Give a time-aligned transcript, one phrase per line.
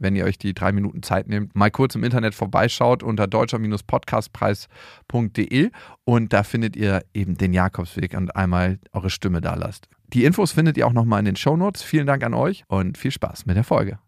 [0.00, 5.70] wenn ihr euch die drei Minuten Zeit nehmt, mal kurz im Internet vorbeischaut unter deutscher-podcastpreis.de
[6.04, 9.88] und da findet ihr eben den Jakobsweg und einmal eure Stimme da lasst.
[10.12, 11.82] Die Infos findet ihr auch nochmal in den Shownotes.
[11.82, 13.98] Vielen Dank an euch und viel Spaß mit der Folge.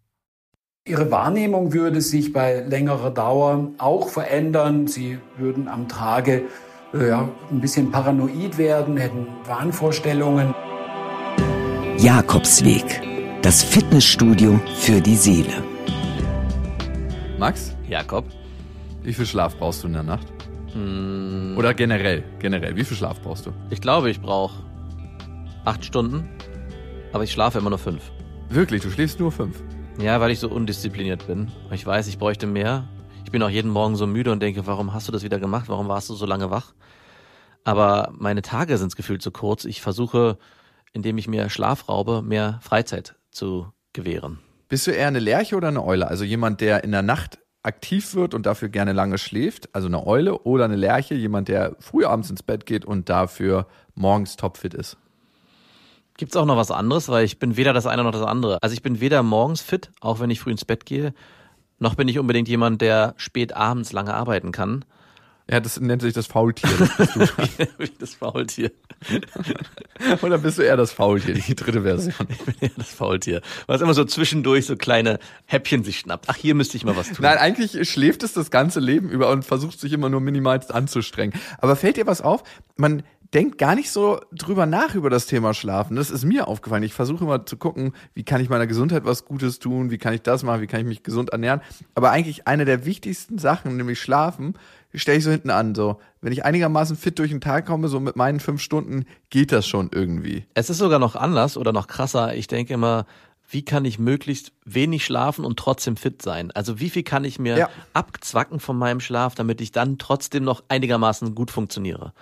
[0.84, 4.88] Ihre Wahrnehmung würde sich bei längerer Dauer auch verändern.
[4.88, 6.43] Sie würden am Tage
[6.93, 10.52] äh, ja, ein bisschen paranoid werden, hätten Wahnvorstellungen.
[11.98, 13.01] Jakobsweg,
[13.43, 15.71] das Fitnessstudio für die Seele.
[17.42, 17.77] Max?
[17.88, 18.24] Jakob?
[19.02, 20.28] Wie viel Schlaf brauchst du in der Nacht?
[20.74, 23.52] Hm, Oder generell, generell, wie viel Schlaf brauchst du?
[23.68, 24.62] ich glaube, ich brauche
[25.65, 26.28] acht Stunden,
[27.12, 28.12] aber ich schlafe immer nur fünf.
[28.48, 29.60] Wirklich, du schläfst nur fünf.
[29.98, 31.51] Ja, weil ich so undiszipliniert bin.
[31.73, 32.88] Ich weiß, ich bräuchte mehr.
[33.24, 35.65] Ich bin auch jeden Morgen so müde und denke, warum hast du das wieder gemacht?
[35.68, 36.74] Warum warst du so lange wach?
[37.65, 39.65] Aber meine Tage sind gefühlt zu kurz.
[39.65, 40.38] Ich versuche,
[40.93, 44.38] indem ich mir Schlaf raube, mehr Freizeit zu gewähren.
[44.73, 46.09] Bist du eher eine Lerche oder eine Eule?
[46.09, 50.06] Also jemand, der in der Nacht aktiv wird und dafür gerne lange schläft, also eine
[50.06, 54.73] Eule, oder eine Lerche, jemand, der früh abends ins Bett geht und dafür morgens topfit
[54.73, 54.96] ist.
[56.16, 58.56] Gibt's auch noch was anderes, weil ich bin weder das eine noch das andere.
[58.62, 61.12] Also ich bin weder morgens fit, auch wenn ich früh ins Bett gehe,
[61.79, 64.86] noch bin ich unbedingt jemand, der spät abends lange arbeiten kann.
[65.50, 66.71] Ja, das nennt sich das Faultier.
[66.78, 67.32] Das
[67.98, 68.71] das Faultier.
[70.22, 72.15] oder bist du eher das Faultier, die dritte Version?
[72.28, 73.43] Ich bin ja das Faultier.
[73.66, 76.26] Was immer so zwischendurch so kleine Häppchen sich schnappt.
[76.28, 77.19] Ach, hier müsste ich mal was tun.
[77.20, 81.38] Nein, eigentlich schläft es das ganze Leben über und versucht sich immer nur minimalst anzustrengen.
[81.59, 82.44] Aber fällt dir was auf?
[82.76, 83.03] Man
[83.34, 85.97] denkt gar nicht so drüber nach über das Thema Schlafen.
[85.97, 86.83] Das ist mir aufgefallen.
[86.83, 90.12] Ich versuche immer zu gucken, wie kann ich meiner Gesundheit was Gutes tun, wie kann
[90.15, 91.60] ich das machen, wie kann ich mich gesund ernähren.
[91.94, 94.54] Aber eigentlich eine der wichtigsten Sachen, nämlich Schlafen,
[94.94, 95.75] stelle ich so hinten an.
[95.75, 99.50] So, wenn ich einigermaßen fit durch den Tag komme, so mit meinen fünf Stunden, geht
[99.53, 100.44] das schon irgendwie.
[100.54, 102.34] Es ist sogar noch anders oder noch krasser.
[102.34, 103.06] Ich denke immer,
[103.48, 106.50] wie kann ich möglichst wenig schlafen und trotzdem fit sein?
[106.53, 107.71] Also wie viel kann ich mir Ja.
[107.94, 112.12] abzwacken von meinem Schlaf, damit ich dann trotzdem noch einigermaßen gut funktioniere?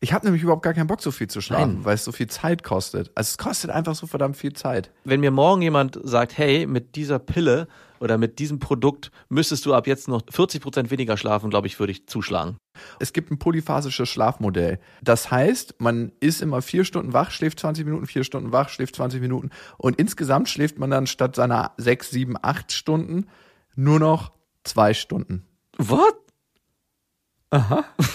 [0.00, 2.26] Ich habe nämlich überhaupt gar keinen Bock, so viel zu schlafen, weil es so viel
[2.26, 3.10] Zeit kostet.
[3.14, 4.90] Also es kostet einfach so verdammt viel Zeit.
[5.04, 7.66] Wenn mir morgen jemand sagt, hey, mit dieser Pille
[7.98, 11.80] oder mit diesem Produkt müsstest du ab jetzt noch 40 Prozent weniger schlafen, glaube ich,
[11.80, 12.58] würde ich zuschlagen.
[13.00, 14.78] Es gibt ein polyphasisches Schlafmodell.
[15.02, 18.96] Das heißt, man ist immer vier Stunden wach, schläft 20 Minuten, vier Stunden wach, schläft
[18.96, 23.28] 20 Minuten und insgesamt schläft man dann statt seiner sechs, sieben, acht Stunden
[23.76, 24.32] nur noch
[24.64, 25.46] zwei Stunden.
[25.78, 26.16] What?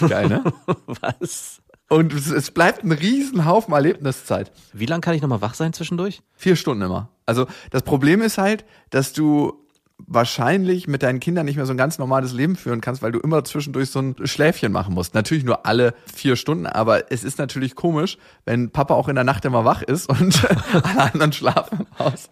[0.08, 0.44] Geil, ne?
[0.86, 1.61] Was?
[1.88, 4.50] Und es, es bleibt ein Riesenhaufen Erlebniszeit.
[4.72, 6.22] Wie lange kann ich nochmal wach sein zwischendurch?
[6.34, 7.10] Vier Stunden immer.
[7.26, 9.61] Also das Problem ist halt, dass du
[9.98, 13.18] wahrscheinlich mit deinen Kindern nicht mehr so ein ganz normales Leben führen kannst, weil du
[13.20, 15.14] immer zwischendurch so ein Schläfchen machen musst.
[15.14, 19.24] Natürlich nur alle vier Stunden, aber es ist natürlich komisch, wenn Papa auch in der
[19.24, 20.42] Nacht immer wach ist und
[20.82, 22.30] alle anderen schlafen im Haus.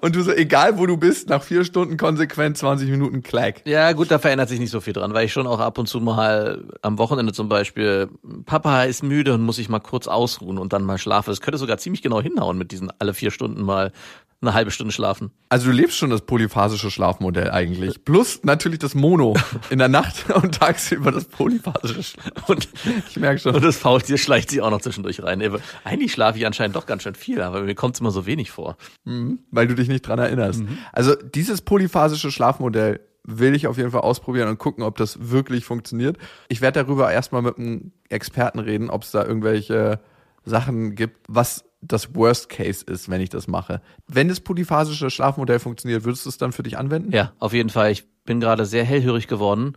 [0.00, 3.62] Und du so, egal wo du bist, nach vier Stunden konsequent 20 Minuten Clack.
[3.66, 5.86] Ja, gut, da verändert sich nicht so viel dran, weil ich schon auch ab und
[5.86, 8.08] zu mal am Wochenende zum Beispiel,
[8.46, 11.30] Papa ist müde und muss sich mal kurz ausruhen und dann mal schlafen.
[11.30, 13.92] Das könnte sogar ziemlich genau hinhauen mit diesen alle vier Stunden mal
[14.40, 15.30] eine halbe Stunde schlafen.
[15.48, 18.04] Also du lebst schon das polyphasische Schlafmodell eigentlich.
[18.04, 19.34] Plus natürlich das Mono
[19.70, 22.48] in der Nacht und tagsüber das polyphasische Schlaf.
[22.48, 22.68] Und,
[23.08, 23.54] Ich merke schon.
[23.54, 25.42] und das Faultier schleicht sich auch noch zwischendurch rein.
[25.84, 28.50] Eigentlich schlafe ich anscheinend doch ganz schön viel, aber mir kommt es immer so wenig
[28.52, 28.76] vor.
[29.04, 30.62] weil du dich nicht dran erinnerst.
[30.92, 35.64] Also dieses polyphasische Schlafmodell will ich auf jeden Fall ausprobieren und gucken, ob das wirklich
[35.64, 36.16] funktioniert.
[36.48, 40.00] Ich werde darüber erstmal mit einem Experten reden, ob es da irgendwelche
[40.44, 43.80] Sachen gibt, was das Worst Case ist, wenn ich das mache.
[44.06, 47.12] Wenn das polyphasische Schlafmodell funktioniert, würdest du es dann für dich anwenden?
[47.12, 47.90] Ja, auf jeden Fall.
[47.92, 49.74] Ich bin gerade sehr hellhörig geworden,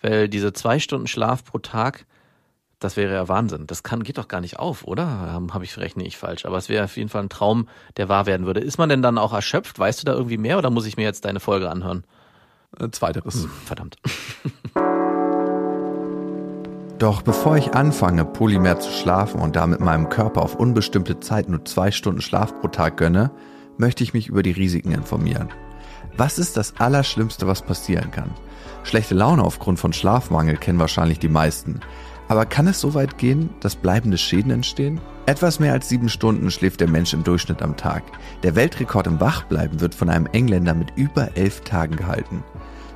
[0.00, 2.06] weil diese zwei Stunden Schlaf pro Tag,
[2.78, 3.66] das wäre ja Wahnsinn.
[3.66, 5.06] Das kann, geht doch gar nicht auf, oder?
[5.06, 6.44] Habe hab ich rechne ich falsch.
[6.44, 8.60] Aber es wäre auf jeden Fall ein Traum, der wahr werden würde.
[8.60, 9.78] Ist man denn dann auch erschöpft?
[9.78, 12.04] Weißt du da irgendwie mehr oder muss ich mir jetzt deine Folge anhören?
[12.78, 13.46] Äh, Zweiteres.
[13.64, 13.96] Verdammt.
[17.04, 21.62] Doch bevor ich anfange, polymer zu schlafen und damit meinem Körper auf unbestimmte Zeit nur
[21.66, 23.30] zwei Stunden Schlaf pro Tag gönne,
[23.76, 25.50] möchte ich mich über die Risiken informieren.
[26.16, 28.30] Was ist das Allerschlimmste, was passieren kann?
[28.84, 31.80] Schlechte Laune aufgrund von Schlafmangel kennen wahrscheinlich die meisten.
[32.28, 34.98] Aber kann es so weit gehen, dass bleibende Schäden entstehen?
[35.26, 38.02] Etwas mehr als sieben Stunden schläft der Mensch im Durchschnitt am Tag.
[38.42, 42.42] Der Weltrekord im Wachbleiben wird von einem Engländer mit über elf Tagen gehalten.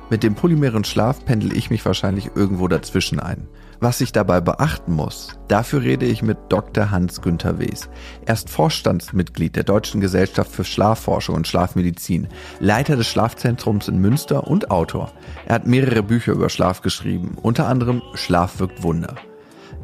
[0.09, 3.47] Mit dem polymeren Schlaf pendel ich mich wahrscheinlich irgendwo dazwischen ein.
[3.81, 6.91] Was ich dabei beachten muss, dafür rede ich mit Dr.
[6.91, 7.89] Hans-Günther Wes.
[8.25, 12.27] Er ist Vorstandsmitglied der Deutschen Gesellschaft für Schlafforschung und Schlafmedizin,
[12.59, 15.13] Leiter des Schlafzentrums in Münster und Autor.
[15.45, 19.15] Er hat mehrere Bücher über Schlaf geschrieben, unter anderem Schlaf wirkt Wunder.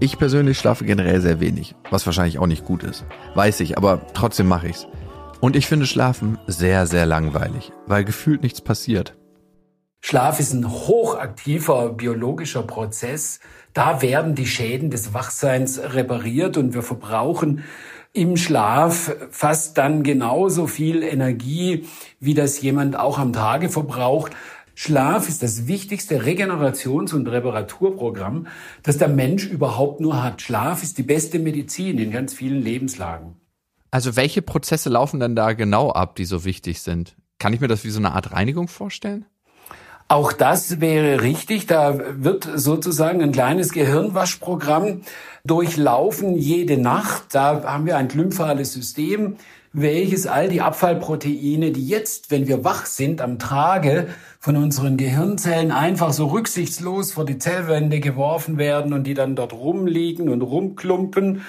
[0.01, 3.05] Ich persönlich schlafe generell sehr wenig, was wahrscheinlich auch nicht gut ist.
[3.33, 4.87] Weiß ich, aber trotzdem mache ich's.
[5.39, 9.15] Und ich finde Schlafen sehr, sehr langweilig, weil gefühlt nichts passiert.
[10.07, 13.39] Schlaf ist ein hochaktiver biologischer Prozess.
[13.73, 17.63] Da werden die Schäden des Wachseins repariert und wir verbrauchen
[18.13, 21.87] im Schlaf fast dann genauso viel Energie,
[22.19, 24.33] wie das jemand auch am Tage verbraucht.
[24.75, 28.45] Schlaf ist das wichtigste Regenerations- und Reparaturprogramm,
[28.83, 30.39] das der Mensch überhaupt nur hat.
[30.43, 33.37] Schlaf ist die beste Medizin in ganz vielen Lebenslagen.
[33.89, 37.15] Also welche Prozesse laufen denn da genau ab, die so wichtig sind?
[37.39, 39.25] Kann ich mir das wie so eine Art Reinigung vorstellen?
[40.07, 41.65] Auch das wäre richtig.
[41.65, 45.01] Da wird sozusagen ein kleines Gehirnwaschprogramm
[45.43, 47.33] durchlaufen jede Nacht.
[47.33, 49.37] Da haben wir ein glymphales System,
[49.73, 54.07] welches all die Abfallproteine, die jetzt, wenn wir wach sind, am Tage
[54.39, 59.53] von unseren Gehirnzellen einfach so rücksichtslos vor die Zellwände geworfen werden und die dann dort
[59.53, 61.41] rumliegen und rumklumpen,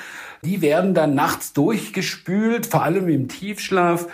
[0.42, 4.06] die werden dann nachts durchgespült, vor allem im Tiefschlaf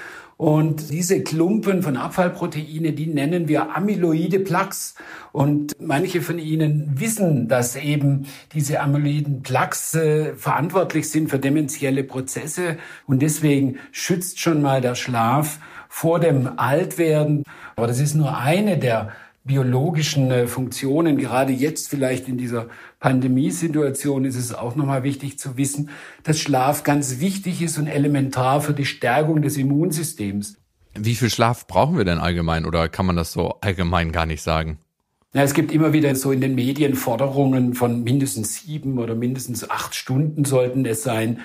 [0.42, 4.96] und diese Klumpen von Abfallproteine, die nennen wir amyloide Plaques.
[5.30, 12.02] Und manche von Ihnen wissen, dass eben diese amyloiden Plaques äh, verantwortlich sind für dementielle
[12.02, 12.76] Prozesse.
[13.06, 17.44] Und deswegen schützt schon mal der Schlaf vor dem Altwerden.
[17.76, 19.12] Aber das ist nur eine der
[19.44, 21.18] biologischen äh, Funktionen.
[21.18, 22.66] Gerade jetzt vielleicht in dieser
[23.02, 25.90] Pandemiesituation ist es auch nochmal wichtig zu wissen,
[26.22, 30.56] dass Schlaf ganz wichtig ist und elementar für die Stärkung des Immunsystems.
[30.94, 34.40] Wie viel Schlaf brauchen wir denn allgemein oder kann man das so allgemein gar nicht
[34.40, 34.78] sagen?
[35.34, 39.69] Ja, es gibt immer wieder so in den Medien Forderungen von mindestens sieben oder mindestens
[39.69, 41.40] acht Stunden sollten es sein.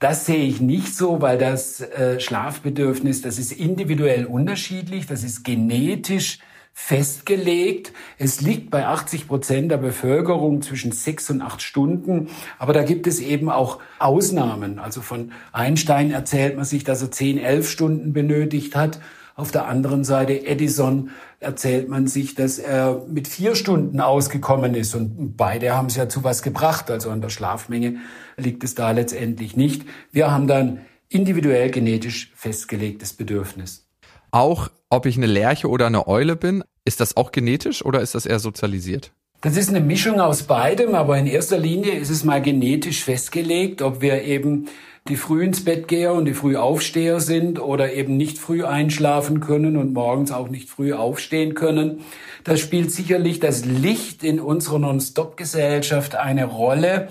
[0.00, 5.42] Das sehe ich nicht so, weil das äh, Schlafbedürfnis, das ist individuell unterschiedlich, das ist
[5.42, 6.40] genetisch
[6.80, 7.92] festgelegt.
[8.18, 12.28] Es liegt bei 80 Prozent der Bevölkerung zwischen sechs und acht Stunden.
[12.58, 14.78] Aber da gibt es eben auch Ausnahmen.
[14.78, 19.00] Also von Einstein erzählt man sich, dass er zehn, elf Stunden benötigt hat.
[19.34, 21.10] Auf der anderen Seite Edison
[21.40, 24.94] erzählt man sich, dass er mit vier Stunden ausgekommen ist.
[24.94, 26.90] Und beide haben es ja zu was gebracht.
[26.92, 27.96] Also an der Schlafmenge
[28.36, 29.84] liegt es da letztendlich nicht.
[30.12, 30.78] Wir haben dann
[31.08, 33.87] individuell genetisch festgelegtes Bedürfnis.
[34.30, 38.14] Auch ob ich eine Lerche oder eine Eule bin, ist das auch genetisch oder ist
[38.14, 39.12] das eher sozialisiert?
[39.40, 43.82] Das ist eine Mischung aus beidem, aber in erster Linie ist es mal genetisch festgelegt,
[43.82, 44.68] ob wir eben
[45.06, 49.76] die früh ins Bett geher und die Frühaufsteher sind oder eben nicht früh einschlafen können
[49.76, 52.00] und morgens auch nicht früh aufstehen können.
[52.44, 57.08] Das spielt sicherlich das Licht in unserer Non-Stop-Gesellschaft eine Rolle,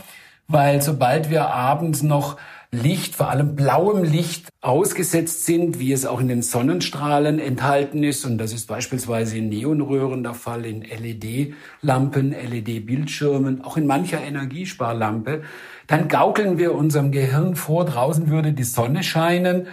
[0.47, 2.37] weil sobald wir abends noch
[2.71, 8.25] Licht, vor allem blauem Licht ausgesetzt sind, wie es auch in den Sonnenstrahlen enthalten ist.
[8.25, 15.43] Und das ist beispielsweise in Neonröhren der Fall, in LED-Lampen, LED-Bildschirmen, auch in mancher Energiesparlampe.
[15.87, 19.67] Dann gaukeln wir unserem Gehirn vor, draußen würde die Sonne scheinen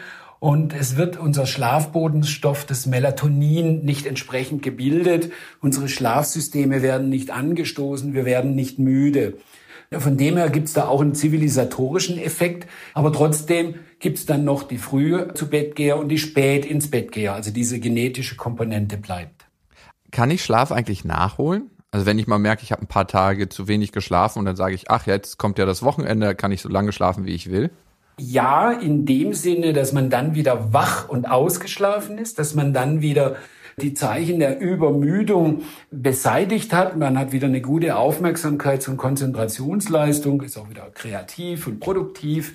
[0.45, 5.33] und es wird unser Schlafbodenstoff, das Melatonin, nicht entsprechend gebildet.
[5.63, 9.39] Unsere Schlafsysteme werden nicht angestoßen, wir werden nicht müde.
[9.93, 14.45] Von dem her gibt es da auch einen zivilisatorischen Effekt, aber trotzdem gibt es dann
[14.45, 17.35] noch die frühe zu Bettgeher und die spät ins Bettgeher.
[17.35, 19.47] Also diese genetische Komponente bleibt.
[20.11, 21.71] Kann ich Schlaf eigentlich nachholen?
[21.91, 24.57] Also wenn ich mal merke, ich habe ein paar Tage zu wenig geschlafen und dann
[24.57, 27.51] sage ich, ach, jetzt kommt ja das Wochenende, kann ich so lange schlafen, wie ich
[27.51, 27.71] will.
[28.19, 33.01] Ja, in dem Sinne, dass man dann wieder wach und ausgeschlafen ist, dass man dann
[33.01, 33.37] wieder
[33.81, 36.97] die Zeichen der Übermüdung beseitigt hat.
[36.97, 42.55] Man hat wieder eine gute Aufmerksamkeits- und Konzentrationsleistung, ist auch wieder kreativ und produktiv.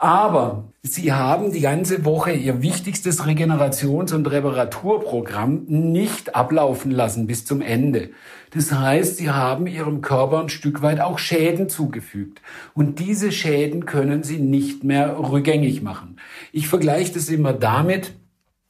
[0.00, 7.44] Aber Sie haben die ganze Woche Ihr wichtigstes Regenerations- und Reparaturprogramm nicht ablaufen lassen bis
[7.44, 8.08] zum Ende.
[8.52, 12.40] Das heißt, Sie haben Ihrem Körper ein Stück weit auch Schäden zugefügt.
[12.72, 16.16] Und diese Schäden können Sie nicht mehr rückgängig machen.
[16.50, 18.14] Ich vergleiche das immer damit,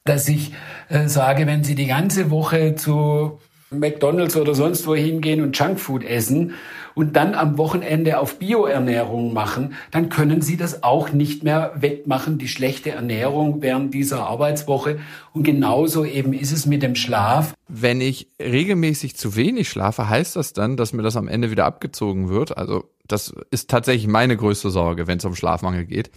[0.03, 0.53] dass ich
[0.89, 3.39] äh, sage, wenn Sie die ganze Woche zu
[3.71, 6.53] McDonald's oder sonst wo hingehen und Junkfood essen
[6.93, 12.37] und dann am Wochenende auf Bioernährung machen, dann können Sie das auch nicht mehr wettmachen,
[12.37, 14.99] die schlechte Ernährung während dieser Arbeitswoche.
[15.33, 17.53] Und genauso eben ist es mit dem Schlaf.
[17.69, 21.65] Wenn ich regelmäßig zu wenig schlafe, heißt das dann, dass mir das am Ende wieder
[21.65, 22.57] abgezogen wird?
[22.57, 26.11] Also das ist tatsächlich meine größte Sorge, wenn es um Schlafmangel geht.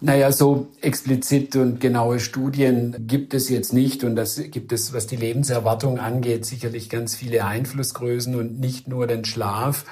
[0.00, 5.08] Naja, so explizit und genaue Studien gibt es jetzt nicht und das gibt es, was
[5.08, 9.84] die Lebenserwartung angeht, sicherlich ganz viele Einflussgrößen und nicht nur den Schlaf.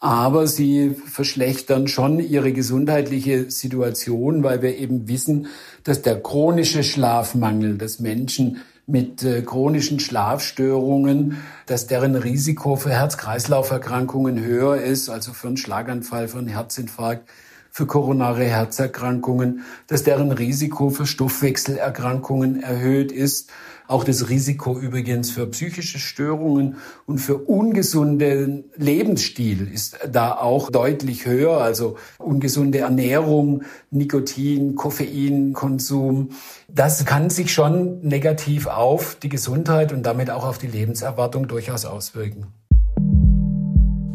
[0.00, 5.48] aber sie verschlechtern schon ihre gesundheitliche Situation, weil wir eben wissen,
[5.84, 11.36] dass der chronische Schlafmangel, dass Menschen mit äh, chronischen Schlafstörungen,
[11.66, 17.28] dass deren Risiko für Herz-Kreislauf-Erkrankungen höher ist, also für einen Schlaganfall, für einen Herzinfarkt,
[17.70, 23.50] für koronare Herzerkrankungen, dass deren Risiko für Stoffwechselerkrankungen erhöht ist.
[23.90, 31.26] Auch das Risiko übrigens für psychische Störungen und für ungesunden Lebensstil ist da auch deutlich
[31.26, 31.60] höher.
[31.60, 36.30] Also ungesunde Ernährung, Nikotin, Koffeinkonsum.
[36.68, 41.84] Das kann sich schon negativ auf die Gesundheit und damit auch auf die Lebenserwartung durchaus
[41.84, 42.46] auswirken.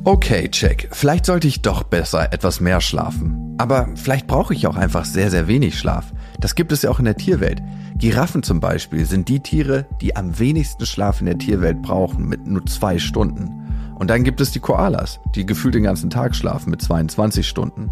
[0.05, 0.87] Okay, check.
[0.91, 3.44] Vielleicht sollte ich doch besser etwas mehr schlafen.
[3.57, 6.13] Aber vielleicht brauche ich auch einfach sehr, sehr wenig Schlaf.
[6.39, 7.61] Das gibt es ja auch in der Tierwelt.
[7.97, 12.45] Giraffen zum Beispiel sind die Tiere, die am wenigsten Schlaf in der Tierwelt brauchen, mit
[12.45, 13.65] nur zwei Stunden.
[13.97, 17.91] Und dann gibt es die Koalas, die gefühlt den ganzen Tag schlafen mit 22 Stunden.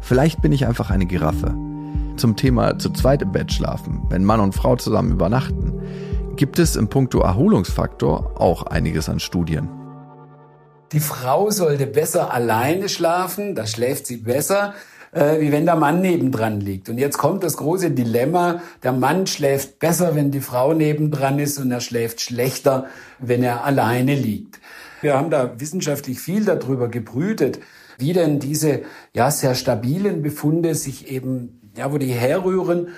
[0.00, 1.52] Vielleicht bin ich einfach eine Giraffe.
[2.16, 5.72] Zum Thema zu zweit im Bett schlafen, wenn Mann und Frau zusammen übernachten,
[6.36, 9.68] gibt es im Punkto Erholungsfaktor auch einiges an Studien.
[10.92, 14.74] Die Frau sollte besser alleine schlafen, da schläft sie besser,
[15.12, 16.88] äh, wie wenn der Mann nebendran liegt.
[16.88, 21.58] Und jetzt kommt das große Dilemma, der Mann schläft besser, wenn die Frau nebendran ist
[21.58, 22.86] und er schläft schlechter,
[23.18, 24.60] wenn er alleine liegt.
[25.00, 27.60] Wir haben da wissenschaftlich viel darüber gebrütet,
[27.98, 28.82] wie denn diese
[29.14, 32.88] ja sehr stabilen Befunde sich eben ja wo die herrühren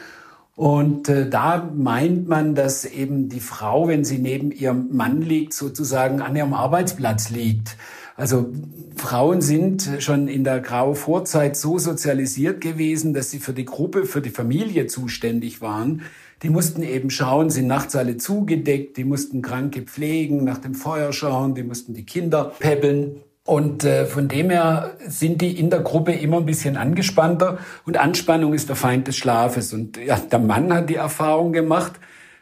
[0.57, 5.53] und äh, da meint man, dass eben die Frau, wenn sie neben ihrem Mann liegt,
[5.53, 7.77] sozusagen an ihrem Arbeitsplatz liegt.
[8.17, 8.53] Also
[8.97, 14.07] Frauen sind schon in der Grau Vorzeit so sozialisiert gewesen, dass sie für die Gruppe,
[14.07, 16.03] für die Familie zuständig waren.
[16.43, 21.13] Die mussten eben schauen, sind nachts alle zugedeckt, die mussten Kranke pflegen, nach dem Feuer
[21.13, 23.17] schauen, die mussten die Kinder peppeln.
[23.47, 27.59] Und äh, von dem her sind die in der Gruppe immer ein bisschen angespannter.
[27.85, 29.73] Und Anspannung ist der Feind des Schlafes.
[29.73, 31.93] Und ja, der Mann hat die Erfahrung gemacht,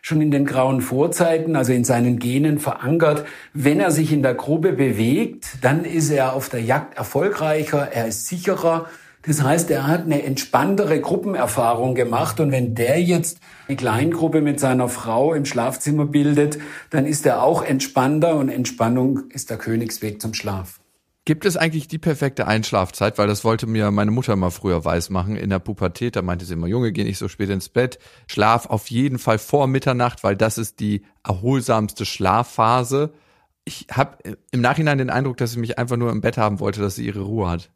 [0.02, 4.34] schon in den grauen Vorzeiten, also in seinen Genen verankert, wenn er sich in der
[4.34, 8.86] Gruppe bewegt, dann ist er auf der Jagd erfolgreicher, er ist sicherer.
[9.24, 12.40] Das heißt, er hat eine entspanntere Gruppenerfahrung gemacht.
[12.40, 16.58] Und wenn der jetzt eine Kleingruppe mit seiner Frau im Schlafzimmer bildet,
[16.90, 20.81] dann ist er auch entspannter und Entspannung ist der Königsweg zum Schlaf.
[21.24, 23.16] Gibt es eigentlich die perfekte Einschlafzeit?
[23.16, 25.36] Weil das wollte mir meine Mutter mal früher weismachen.
[25.36, 28.00] In der Pubertät, da meinte sie immer, Junge, geh nicht so spät ins Bett.
[28.26, 33.12] Schlaf auf jeden Fall vor Mitternacht, weil das ist die erholsamste Schlafphase.
[33.64, 36.80] Ich habe im Nachhinein den Eindruck, dass sie mich einfach nur im Bett haben wollte,
[36.80, 37.70] dass sie ihre Ruhe hat.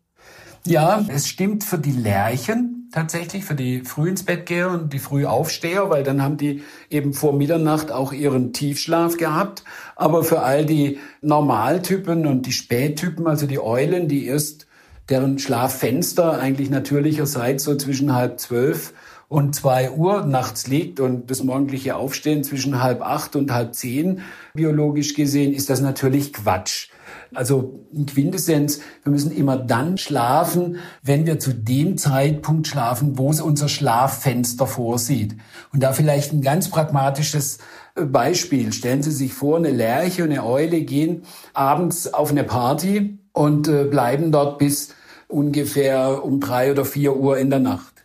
[0.65, 4.99] Ja, es stimmt für die Lerchen tatsächlich, für die früh ins Bett geher und die
[4.99, 9.65] Frühaufsteher, weil dann haben die eben vor Mitternacht auch ihren Tiefschlaf gehabt.
[9.97, 14.67] Aber für all die Normaltypen und die Spättypen, also die Eulen, die erst
[15.09, 18.93] deren Schlaffenster eigentlich natürlicherseits so zwischen halb zwölf
[19.29, 24.23] und zwei Uhr nachts liegt und das morgendliche Aufstehen zwischen halb acht und halb zehn,
[24.55, 26.89] biologisch gesehen, ist das natürlich Quatsch.
[27.35, 33.31] Also in Quintessenz, wir müssen immer dann schlafen, wenn wir zu dem Zeitpunkt schlafen, wo
[33.31, 35.37] es unser Schlaffenster vorsieht.
[35.73, 37.59] Und da vielleicht ein ganz pragmatisches
[37.95, 38.73] äh, Beispiel.
[38.73, 43.69] Stellen Sie sich vor, eine Lerche und eine Eule gehen abends auf eine Party und
[43.69, 44.95] äh, bleiben dort bis
[45.29, 47.96] ungefähr um drei oder vier Uhr in der Nacht.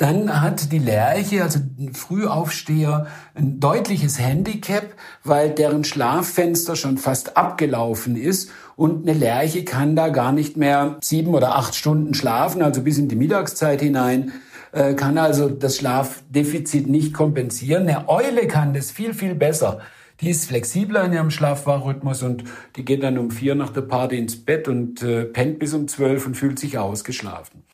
[0.00, 7.36] Dann hat die Lerche, also ein Frühaufsteher, ein deutliches Handicap, weil deren Schlaffenster schon fast
[7.36, 12.62] abgelaufen ist und eine Lerche kann da gar nicht mehr sieben oder acht Stunden schlafen,
[12.62, 14.32] also bis in die Mittagszeit hinein,
[14.72, 17.86] äh, kann also das Schlafdefizit nicht kompensieren.
[17.86, 19.80] Eine Eule kann das viel, viel besser.
[20.22, 22.44] Die ist flexibler in ihrem Schlafwachrhythmus und
[22.76, 25.88] die geht dann um vier nach der Party ins Bett und äh, pennt bis um
[25.88, 27.64] zwölf und fühlt sich ausgeschlafen.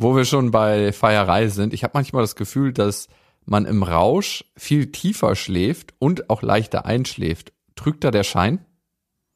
[0.00, 3.08] Wo wir schon bei Feierei sind, ich habe manchmal das Gefühl, dass
[3.44, 7.52] man im Rausch viel tiefer schläft und auch leichter einschläft.
[7.74, 8.60] Trügt da der Schein?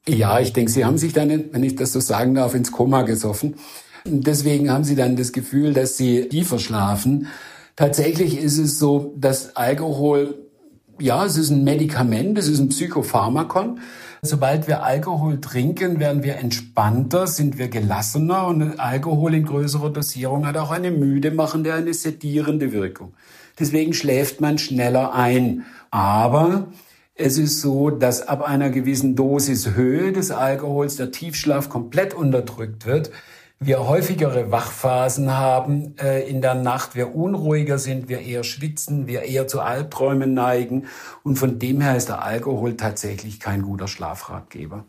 [0.06, 3.02] Ja, ich denke, Sie haben sich dann, wenn ich das so sagen darf, ins Koma
[3.02, 3.56] gesoffen.
[4.04, 7.26] Deswegen haben Sie dann das Gefühl, dass Sie tiefer schlafen.
[7.74, 10.46] Tatsächlich ist es so, dass Alkohol,
[11.00, 13.80] ja, es ist ein Medikament, es ist ein Psychopharmakon.
[14.24, 20.46] Sobald wir Alkohol trinken, werden wir entspannter, sind wir gelassener und Alkohol in größerer Dosierung
[20.46, 23.14] hat auch eine müde machende, eine sedierende Wirkung.
[23.58, 25.64] Deswegen schläft man schneller ein.
[25.90, 26.68] Aber
[27.16, 32.86] es ist so, dass ab einer gewissen Dosis Höhe des Alkohols der Tiefschlaf komplett unterdrückt
[32.86, 33.10] wird
[33.66, 39.22] wir häufigere Wachphasen haben äh, in der Nacht, wir unruhiger sind, wir eher schwitzen, wir
[39.22, 40.86] eher zu Albträumen neigen.
[41.22, 44.84] Und von dem her ist der Alkohol tatsächlich kein guter Schlafratgeber.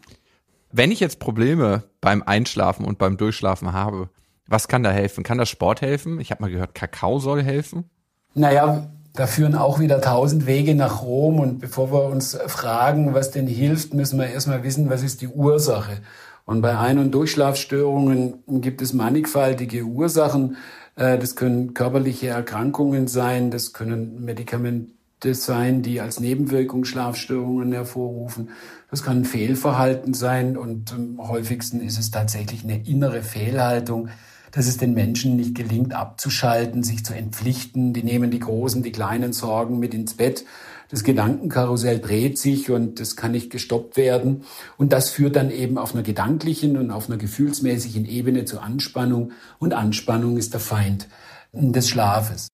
[0.72, 4.10] Wenn ich jetzt Probleme beim Einschlafen und beim Durchschlafen habe,
[4.48, 5.24] was kann da helfen?
[5.24, 6.20] Kann das Sport helfen?
[6.20, 7.90] Ich habe mal gehört, Kakao soll helfen.
[8.34, 11.40] Naja, da führen auch wieder tausend Wege nach Rom.
[11.40, 15.28] Und bevor wir uns fragen, was denn hilft, müssen wir erstmal wissen, was ist die
[15.28, 15.98] Ursache.
[16.46, 20.58] Und bei Ein- und Durchschlafstörungen gibt es mannigfaltige Ursachen.
[20.96, 24.90] Äh, das können körperliche Erkrankungen sein, das können Medikamente
[25.32, 28.50] sein, die als Nebenwirkung Schlafstörungen hervorrufen.
[28.92, 34.10] Das kann Fehlverhalten sein und am häufigsten ist es tatsächlich eine innere Fehlhaltung,
[34.52, 37.94] dass es den Menschen nicht gelingt, abzuschalten, sich zu entpflichten.
[37.94, 40.46] Die nehmen die großen, die kleinen Sorgen mit ins Bett.
[40.90, 44.44] Das Gedankenkarussell dreht sich und das kann nicht gestoppt werden.
[44.78, 49.32] Und das führt dann eben auf einer gedanklichen und auf einer gefühlsmäßigen Ebene zu Anspannung.
[49.60, 51.08] Und Anspannung ist der Feind
[51.54, 52.48] des Schlafes.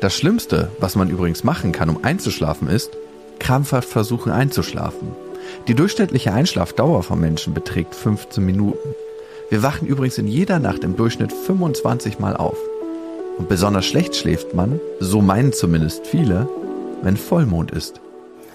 [0.00, 2.90] Das Schlimmste, was man übrigens machen kann, um einzuschlafen, ist,
[3.38, 5.08] krampfhaft versuchen einzuschlafen.
[5.68, 8.94] Die durchschnittliche Einschlafdauer von Menschen beträgt 15 Minuten.
[9.50, 12.56] Wir wachen übrigens in jeder Nacht im Durchschnitt 25 Mal auf.
[13.36, 16.48] Und besonders schlecht schläft man, so meinen zumindest viele,
[17.02, 18.00] wenn Vollmond ist.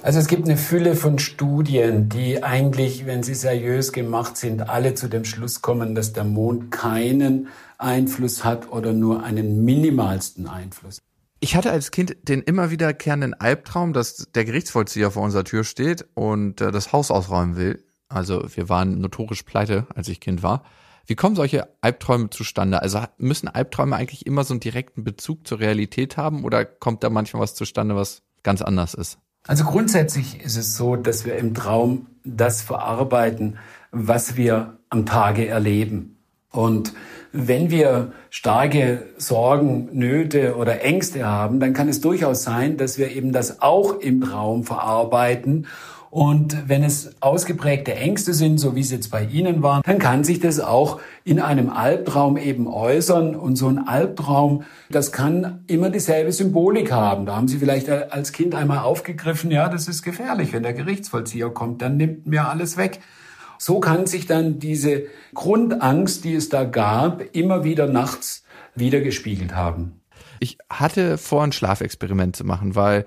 [0.02, 4.94] Also es gibt eine Fülle von Studien, die eigentlich, wenn sie seriös gemacht sind, alle
[4.94, 7.48] zu dem Schluss kommen, dass der Mond keinen
[7.80, 11.00] Einfluss hat oder nur einen minimalsten Einfluss.
[11.40, 16.06] Ich hatte als Kind den immer wiederkehrenden Albtraum, dass der Gerichtsvollzieher vor unserer Tür steht
[16.14, 17.84] und äh, das Haus ausräumen will.
[18.08, 20.64] Also wir waren notorisch pleite, als ich Kind war.
[21.08, 22.82] Wie kommen solche Albträume zustande?
[22.82, 27.10] Also müssen Albträume eigentlich immer so einen direkten Bezug zur Realität haben oder kommt da
[27.10, 29.18] manchmal was zustande, was ganz anders ist?
[29.48, 33.58] Also grundsätzlich ist es so, dass wir im Traum das verarbeiten,
[33.92, 36.18] was wir am Tage erleben.
[36.52, 36.94] Und
[37.34, 43.12] wenn wir starke Sorgen, Nöte oder Ängste haben, dann kann es durchaus sein, dass wir
[43.12, 45.68] eben das auch im Traum verarbeiten
[46.16, 50.24] und wenn es ausgeprägte Ängste sind, so wie es jetzt bei Ihnen waren, dann kann
[50.24, 53.36] sich das auch in einem Albtraum eben äußern.
[53.36, 57.26] Und so ein Albtraum, das kann immer dieselbe Symbolik haben.
[57.26, 60.54] Da haben Sie vielleicht als Kind einmal aufgegriffen, ja, das ist gefährlich.
[60.54, 63.02] Wenn der Gerichtsvollzieher kommt, dann nimmt mir alles weg.
[63.58, 70.00] So kann sich dann diese Grundangst, die es da gab, immer wieder nachts wiedergespiegelt haben.
[70.40, 73.06] Ich hatte vor, ein Schlafexperiment zu machen, weil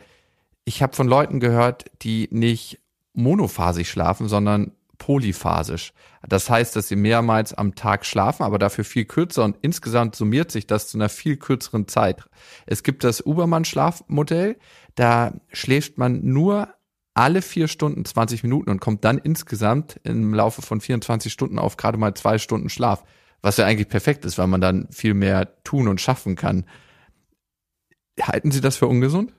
[0.66, 2.80] ich habe von Leuten gehört, die nicht
[3.14, 5.92] monophasig schlafen, sondern polyphasisch.
[6.28, 10.50] Das heißt, dass sie mehrmals am Tag schlafen, aber dafür viel kürzer und insgesamt summiert
[10.50, 12.28] sich das zu einer viel kürzeren Zeit.
[12.66, 14.58] Es gibt das Ubermann-Schlafmodell,
[14.96, 16.74] da schläft man nur
[17.14, 21.76] alle vier Stunden 20 Minuten und kommt dann insgesamt im Laufe von 24 Stunden auf
[21.76, 23.04] gerade mal zwei Stunden Schlaf.
[23.40, 26.64] Was ja eigentlich perfekt ist, weil man dann viel mehr tun und schaffen kann.
[28.20, 29.32] Halten Sie das für ungesund?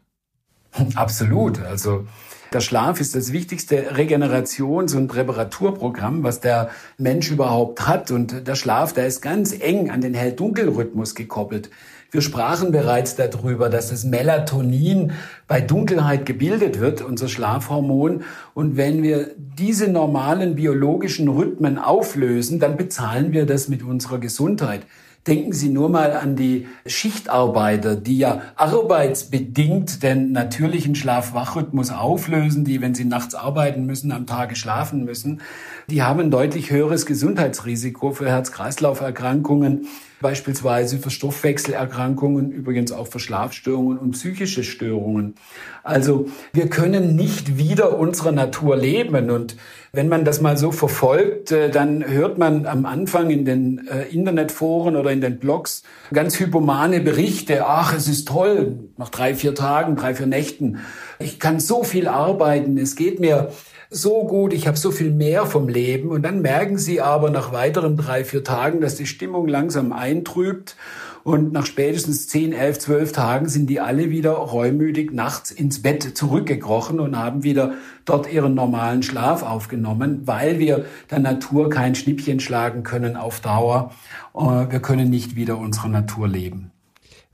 [0.95, 1.59] Absolut.
[1.59, 2.07] Also
[2.51, 8.11] der Schlaf ist das wichtigste Regenerations- und Reparaturprogramm, was der Mensch überhaupt hat.
[8.11, 11.69] Und der Schlaf, der ist ganz eng an den Hell-Dunkel-Rhythmus gekoppelt.
[12.11, 15.11] Wir sprachen bereits darüber, dass das Melatonin
[15.47, 18.23] bei Dunkelheit gebildet wird, unser Schlafhormon.
[18.55, 24.81] Und wenn wir diese normalen biologischen Rhythmen auflösen, dann bezahlen wir das mit unserer Gesundheit.
[25.27, 32.79] Denken Sie nur mal an die Schichtarbeiter, die ja arbeitsbedingt den natürlichen Schlaf-Wach-Rhythmus auflösen, die,
[32.81, 35.41] wenn sie nachts arbeiten müssen, am Tage schlafen müssen.
[35.89, 39.87] Die haben ein deutlich höheres Gesundheitsrisiko für Herz-Kreislauf-Erkrankungen
[40.21, 45.35] beispielsweise für Stoffwechselerkrankungen, übrigens auch für Schlafstörungen und psychische Störungen.
[45.83, 49.55] Also wir können nicht wieder unserer Natur leben und
[49.91, 54.03] wenn man das mal so verfolgt, äh, dann hört man am Anfang in den äh,
[54.03, 57.65] Internetforen oder in den Blogs ganz hypomane Berichte.
[57.65, 60.79] Ach, es ist toll, nach drei, vier Tagen, drei, vier Nächten.
[61.17, 63.49] Ich kann so viel arbeiten, es geht mir
[63.89, 66.09] so gut, ich habe so viel mehr vom Leben.
[66.09, 70.75] Und dann merken sie aber nach weiteren drei, vier Tagen, dass die Stimmung langsam eintrübt.
[71.23, 76.17] Und nach spätestens zehn, elf, zwölf Tagen sind die alle wieder reumütig nachts ins Bett
[76.17, 77.73] zurückgekrochen und haben wieder
[78.05, 83.91] dort ihren normalen Schlaf aufgenommen, weil wir der Natur kein Schnippchen schlagen können auf Dauer.
[84.33, 86.71] Äh, wir können nicht wieder unserer Natur leben.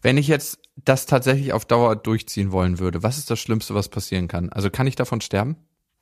[0.02, 3.90] Wenn ich jetzt das tatsächlich auf Dauer durchziehen wollen würde, was ist das Schlimmste, was
[3.90, 4.50] passieren kann?
[4.50, 5.58] Also kann ich davon sterben?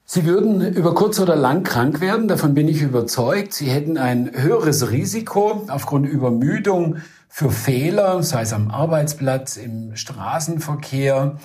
[0.06, 3.54] Sie würden über kurz oder lang krank werden, davon bin ich überzeugt.
[3.54, 6.98] Sie hätten ein höheres Risiko aufgrund Übermüdung
[7.30, 11.38] für Fehler, sei es am Arbeitsplatz, im Straßenverkehr.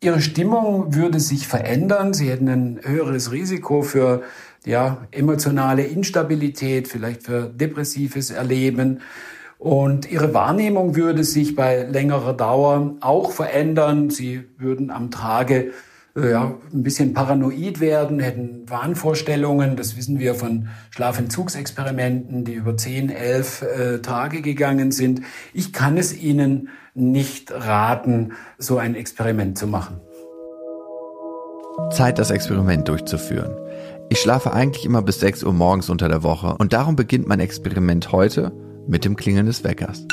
[0.00, 2.12] Ihre Stimmung würde sich verändern.
[2.12, 4.22] Sie hätten ein höheres Risiko für
[4.64, 9.00] ja, emotionale Instabilität, vielleicht für depressives Erleben.
[9.58, 14.10] Und ihre Wahrnehmung würde sich bei längerer Dauer auch verändern.
[14.10, 15.72] Sie würden am Tage
[16.16, 19.76] ja, ein bisschen paranoid werden, hätten Wahnvorstellungen.
[19.76, 25.22] Das wissen wir von Schlafentzugsexperimenten, die über 10, 11 äh, Tage gegangen sind.
[25.52, 30.00] Ich kann es Ihnen nicht raten, so ein Experiment zu machen.
[31.92, 33.56] Zeit, das Experiment durchzuführen.
[34.08, 37.40] Ich schlafe eigentlich immer bis 6 Uhr morgens unter der Woche und darum beginnt mein
[37.40, 38.52] Experiment heute
[38.88, 40.04] mit dem Klingeln des Weckers.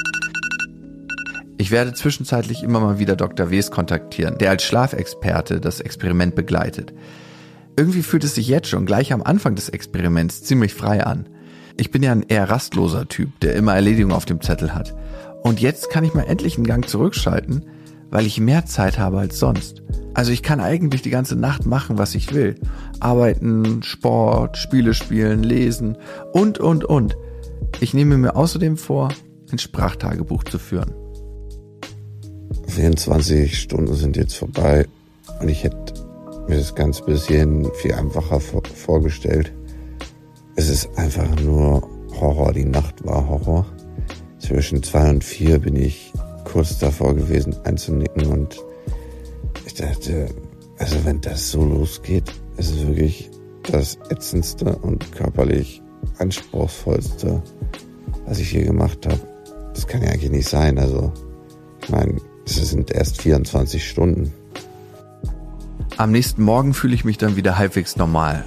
[1.59, 3.49] Ich werde zwischenzeitlich immer mal wieder Dr.
[3.49, 6.93] Ws kontaktieren, der als Schlafexperte das Experiment begleitet.
[7.75, 11.27] Irgendwie fühlt es sich jetzt schon gleich am Anfang des Experiments ziemlich frei an.
[11.75, 14.95] Ich bin ja ein eher rastloser Typ, der immer Erledigungen auf dem Zettel hat.
[15.41, 17.65] Und jetzt kann ich mal endlich einen Gang zurückschalten,
[18.11, 19.81] weil ich mehr Zeit habe als sonst.
[20.13, 22.55] Also ich kann eigentlich die ganze Nacht machen, was ich will.
[22.99, 25.97] Arbeiten, Sport, Spiele spielen, lesen
[26.33, 27.17] und, und, und.
[27.79, 29.09] Ich nehme mir außerdem vor,
[29.51, 30.93] ein Sprachtagebuch zu führen.
[32.67, 34.85] 24 Stunden sind jetzt vorbei
[35.39, 35.93] und ich hätte
[36.47, 39.53] mir das ganz bisschen viel einfacher vorgestellt.
[40.55, 41.87] Es ist einfach nur
[42.19, 42.53] Horror.
[42.53, 43.65] Die Nacht war Horror.
[44.39, 46.13] Zwischen zwei und vier bin ich
[46.45, 48.57] kurz davor gewesen einzunicken und
[49.65, 50.29] ich dachte,
[50.77, 53.29] also wenn das so losgeht, ist es wirklich
[53.63, 55.81] das ätzendste und körperlich
[56.19, 57.41] anspruchsvollste,
[58.25, 59.19] was ich je gemacht habe.
[59.73, 60.77] Das kann ja eigentlich nicht sein.
[60.79, 61.11] Also,
[61.83, 62.15] ich meine,
[62.55, 64.31] es sind erst 24 Stunden.
[65.97, 68.45] Am nächsten Morgen fühle ich mich dann wieder halbwegs normal.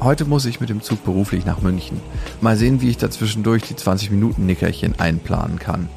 [0.00, 2.00] Heute muss ich mit dem Zug beruflich nach München.
[2.40, 5.88] Mal sehen, wie ich dazwischendurch die 20 Minuten Nickerchen einplanen kann.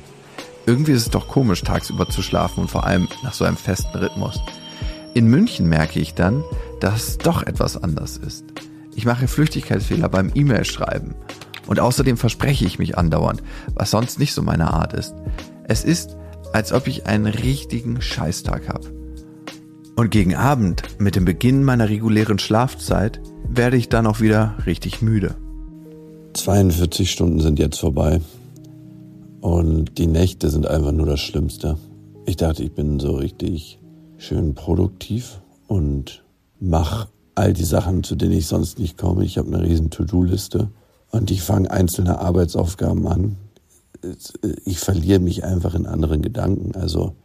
[0.66, 3.98] Irgendwie ist es doch komisch, tagsüber zu schlafen und vor allem nach so einem festen
[3.98, 4.40] Rhythmus.
[5.14, 6.44] In München merke ich dann,
[6.82, 8.46] dass es doch etwas anders ist.
[8.96, 11.16] Ich mache Flüchtigkeitsfehler beim E-Mail-Schreiben.
[11.68, 13.44] Und außerdem verspreche ich mich andauernd,
[13.76, 15.14] was sonst nicht so meine Art ist.
[15.68, 16.18] Es ist,
[16.54, 18.88] als ob ich einen richtigen Scheißtag habe.
[19.96, 25.02] Und gegen Abend, mit dem Beginn meiner regulären Schlafzeit, werde ich dann auch wieder richtig
[25.02, 25.36] müde.
[26.34, 28.22] 42 Stunden sind jetzt vorbei.
[29.42, 31.78] Und die Nächte sind einfach nur das Schlimmste.
[32.26, 33.80] Ich dachte, ich bin so richtig
[34.18, 36.24] schön produktiv und
[36.60, 39.24] mache all die Sachen, zu denen ich sonst nicht komme.
[39.24, 40.70] Ich habe eine riesen To-Do-Liste
[41.12, 43.38] und ich fange einzelne Arbeitsaufgaben an,
[44.66, 46.76] ich verliere mich einfach in anderen Gedanken.
[46.76, 47.16] Also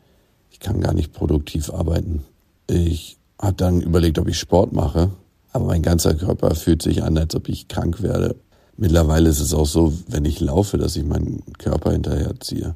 [0.50, 2.24] ich kann gar nicht produktiv arbeiten.
[2.66, 5.10] Ich habe dann überlegt, ob ich Sport mache,
[5.52, 8.36] aber mein ganzer Körper fühlt sich an, als ob ich krank werde.
[8.76, 12.74] Mittlerweile ist es auch so, wenn ich laufe, dass ich meinen Körper hinterherziehe.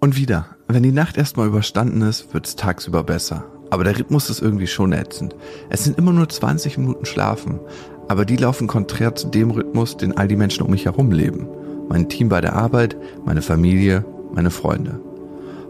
[0.00, 3.44] Und wieder, wenn die Nacht erstmal überstanden ist, wird es tagsüber besser.
[3.68, 5.36] Aber der Rhythmus ist irgendwie schon ätzend.
[5.68, 7.60] Es sind immer nur 20 Minuten schlafen,
[8.08, 11.48] aber die laufen konträr zu dem Rhythmus, den all die Menschen um mich herum leben
[11.90, 15.00] mein Team bei der Arbeit, meine Familie, meine Freunde.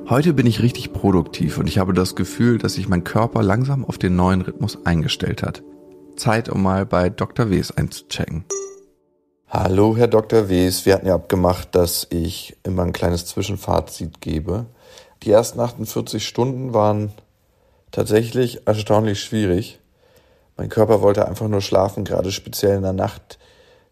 [0.07, 3.87] Heute bin ich richtig produktiv und ich habe das Gefühl, dass sich mein Körper langsam
[3.87, 5.63] auf den neuen Rhythmus eingestellt hat.
[6.17, 7.51] Zeit, um mal bei Dr.
[7.51, 8.45] Ws einzuchecken.
[9.49, 10.51] Hallo, Herr Dr.
[10.51, 10.85] Ws.
[10.85, 14.67] Wir hatten ja abgemacht, dass ich immer ein kleines Zwischenfazit gebe.
[15.23, 17.13] Die ersten 48 Stunden waren
[17.93, 19.81] tatsächlich erstaunlich schwierig.
[20.59, 23.39] Mein Körper wollte einfach nur schlafen, gerade speziell in der Nacht.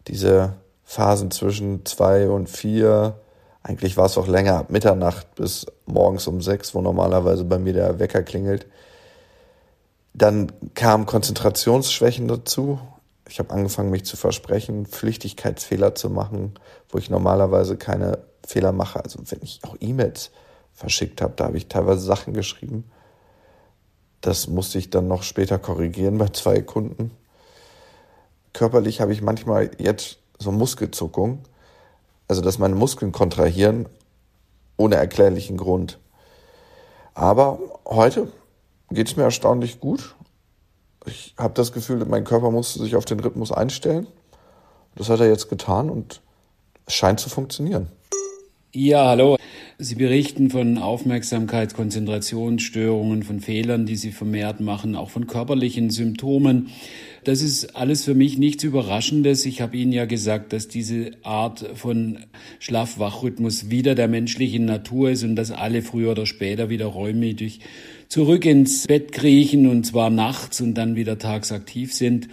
[0.09, 0.57] Diese
[0.89, 3.21] Phasen zwischen zwei und vier.
[3.63, 7.75] Eigentlich war es auch länger, ab Mitternacht bis morgens um sechs, wo normalerweise bei mir
[7.75, 8.67] der Wecker klingelt.
[10.15, 12.81] Dann kamen Konzentrationsschwächen dazu.
[13.29, 16.55] Ich habe angefangen, mich zu versprechen, Flüchtigkeitsfehler zu machen,
[16.89, 19.05] wo ich normalerweise keine Fehler mache.
[19.05, 20.31] Also wenn ich auch E-Mails
[20.73, 22.91] verschickt habe, da habe ich teilweise Sachen geschrieben.
[24.23, 27.11] Das musste ich dann noch später korrigieren bei zwei Kunden.
[28.55, 31.41] Körperlich habe ich manchmal jetzt so Muskelzuckung,
[32.29, 33.87] also dass meine Muskeln kontrahieren
[34.77, 35.99] ohne erklärlichen Grund.
[37.15, 38.33] Aber heute
[38.91, 40.15] geht es mir erstaunlich gut.
[41.07, 44.07] Ich habe das Gefühl, mein Körper musste sich auf den Rhythmus einstellen.
[44.95, 46.21] Das hat er jetzt getan und
[46.87, 47.89] es scheint zu funktionieren.
[48.73, 49.37] Ja, hallo.
[49.79, 56.69] Sie berichten von Aufmerksamkeit, Konzentrationsstörungen, von Fehlern, die Sie vermehrt machen, auch von körperlichen Symptomen.
[57.25, 59.45] Das ist alles für mich nichts Überraschendes.
[59.45, 62.21] Ich habe Ihnen ja gesagt, dass diese Art von
[62.61, 67.61] Schlaf-Wach-Rhythmus wieder der menschlichen Natur ist und dass alle früher oder später wieder räumig
[68.09, 72.29] zurück ins Bett kriechen und zwar nachts und dann wieder tagsaktiv sind.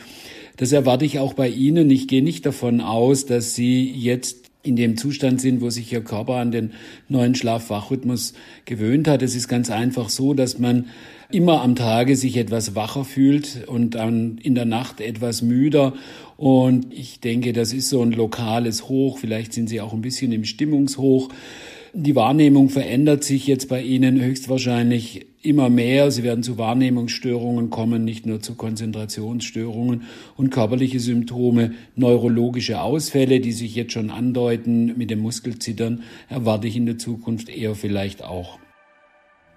[0.57, 1.89] Das erwarte ich auch bei Ihnen.
[1.91, 6.03] Ich gehe nicht davon aus, dass Sie jetzt in dem Zustand sind, wo sich Ihr
[6.03, 6.71] Körper an den
[7.09, 8.33] neuen Schlaf-Wach-Rhythmus
[8.65, 9.21] gewöhnt hat.
[9.21, 10.85] Es ist ganz einfach so, dass man
[11.31, 15.93] immer am Tage sich etwas wacher fühlt und dann in der Nacht etwas müder.
[16.37, 19.17] Und ich denke, das ist so ein lokales Hoch.
[19.17, 21.29] Vielleicht sind Sie auch ein bisschen im Stimmungshoch.
[21.93, 26.11] Die Wahrnehmung verändert sich jetzt bei Ihnen höchstwahrscheinlich immer mehr.
[26.11, 30.03] Sie werden zu Wahrnehmungsstörungen kommen, nicht nur zu Konzentrationsstörungen
[30.35, 36.75] und körperliche Symptome, neurologische Ausfälle, die sich jetzt schon andeuten mit dem Muskelzittern, erwarte ich
[36.75, 38.59] in der Zukunft eher vielleicht auch.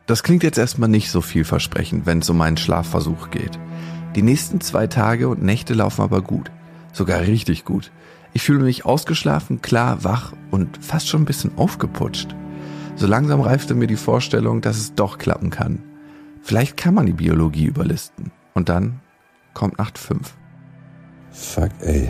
[0.09, 3.59] Das klingt jetzt erstmal nicht so vielversprechend, wenn es um einen Schlafversuch geht.
[4.17, 6.51] Die nächsten zwei Tage und Nächte laufen aber gut.
[6.95, 7.93] Sogar richtig gut.
[8.33, 12.35] Ich fühle mich ausgeschlafen, klar, wach und fast schon ein bisschen aufgeputscht.
[12.97, 15.83] So langsam reifte mir die Vorstellung, dass es doch klappen kann.
[16.41, 18.31] Vielleicht kann man die Biologie überlisten.
[18.55, 19.01] Und dann
[19.53, 20.35] kommt Nacht 5.
[21.33, 22.09] Fuck, ey.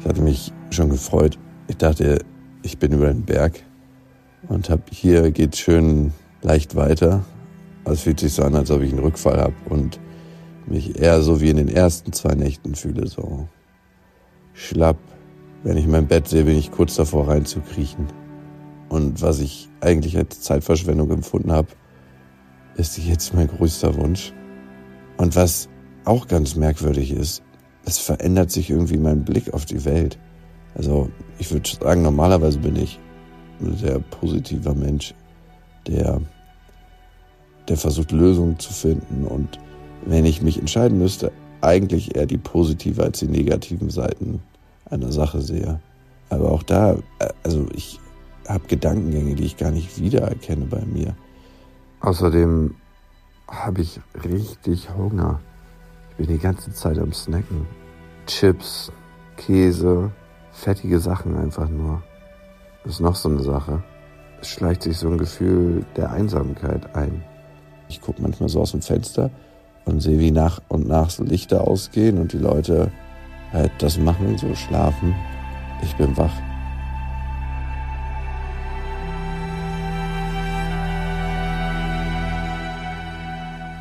[0.00, 1.38] Ich hatte mich schon gefreut.
[1.68, 2.24] Ich dachte,
[2.64, 3.62] ich bin über den Berg
[4.48, 7.24] und hab hier geht's schön leicht weiter.
[7.84, 10.00] Es fühlt sich so an, als ob ich einen Rückfall habe und
[10.66, 13.48] mich eher so wie in den ersten zwei Nächten fühle, so
[14.52, 14.98] schlapp.
[15.62, 18.06] Wenn ich mein Bett sehe, bin ich kurz davor reinzukriechen.
[18.88, 21.68] Und was ich eigentlich als Zeitverschwendung empfunden habe,
[22.76, 24.32] ist jetzt mein größter Wunsch.
[25.16, 25.68] Und was
[26.04, 27.42] auch ganz merkwürdig ist,
[27.84, 30.18] es verändert sich irgendwie mein Blick auf die Welt.
[30.74, 32.98] Also ich würde sagen, normalerweise bin ich
[33.60, 35.14] ein sehr positiver Mensch,
[35.86, 36.20] der,
[37.68, 39.24] der versucht Lösungen zu finden.
[39.24, 39.58] Und
[40.04, 44.40] wenn ich mich entscheiden müsste, eigentlich eher die positive als die negativen Seiten
[44.88, 45.80] einer Sache sehe.
[46.28, 46.96] Aber auch da,
[47.42, 47.98] also ich
[48.48, 51.14] habe Gedankengänge, die ich gar nicht wiedererkenne bei mir.
[52.00, 52.74] Außerdem
[53.48, 55.40] habe ich richtig Hunger.
[56.10, 57.66] Ich bin die ganze Zeit am Snacken.
[58.26, 58.92] Chips,
[59.36, 60.10] Käse,
[60.52, 62.02] fettige Sachen einfach nur.
[62.84, 63.82] Das ist noch so eine Sache.
[64.40, 67.22] Es schleicht sich so ein Gefühl der Einsamkeit ein.
[67.88, 69.30] Ich gucke manchmal so aus dem Fenster
[69.84, 72.90] und sehe, wie nach und nach so Lichter ausgehen und die Leute
[73.52, 75.14] halt das machen, so schlafen.
[75.82, 76.32] Ich bin wach.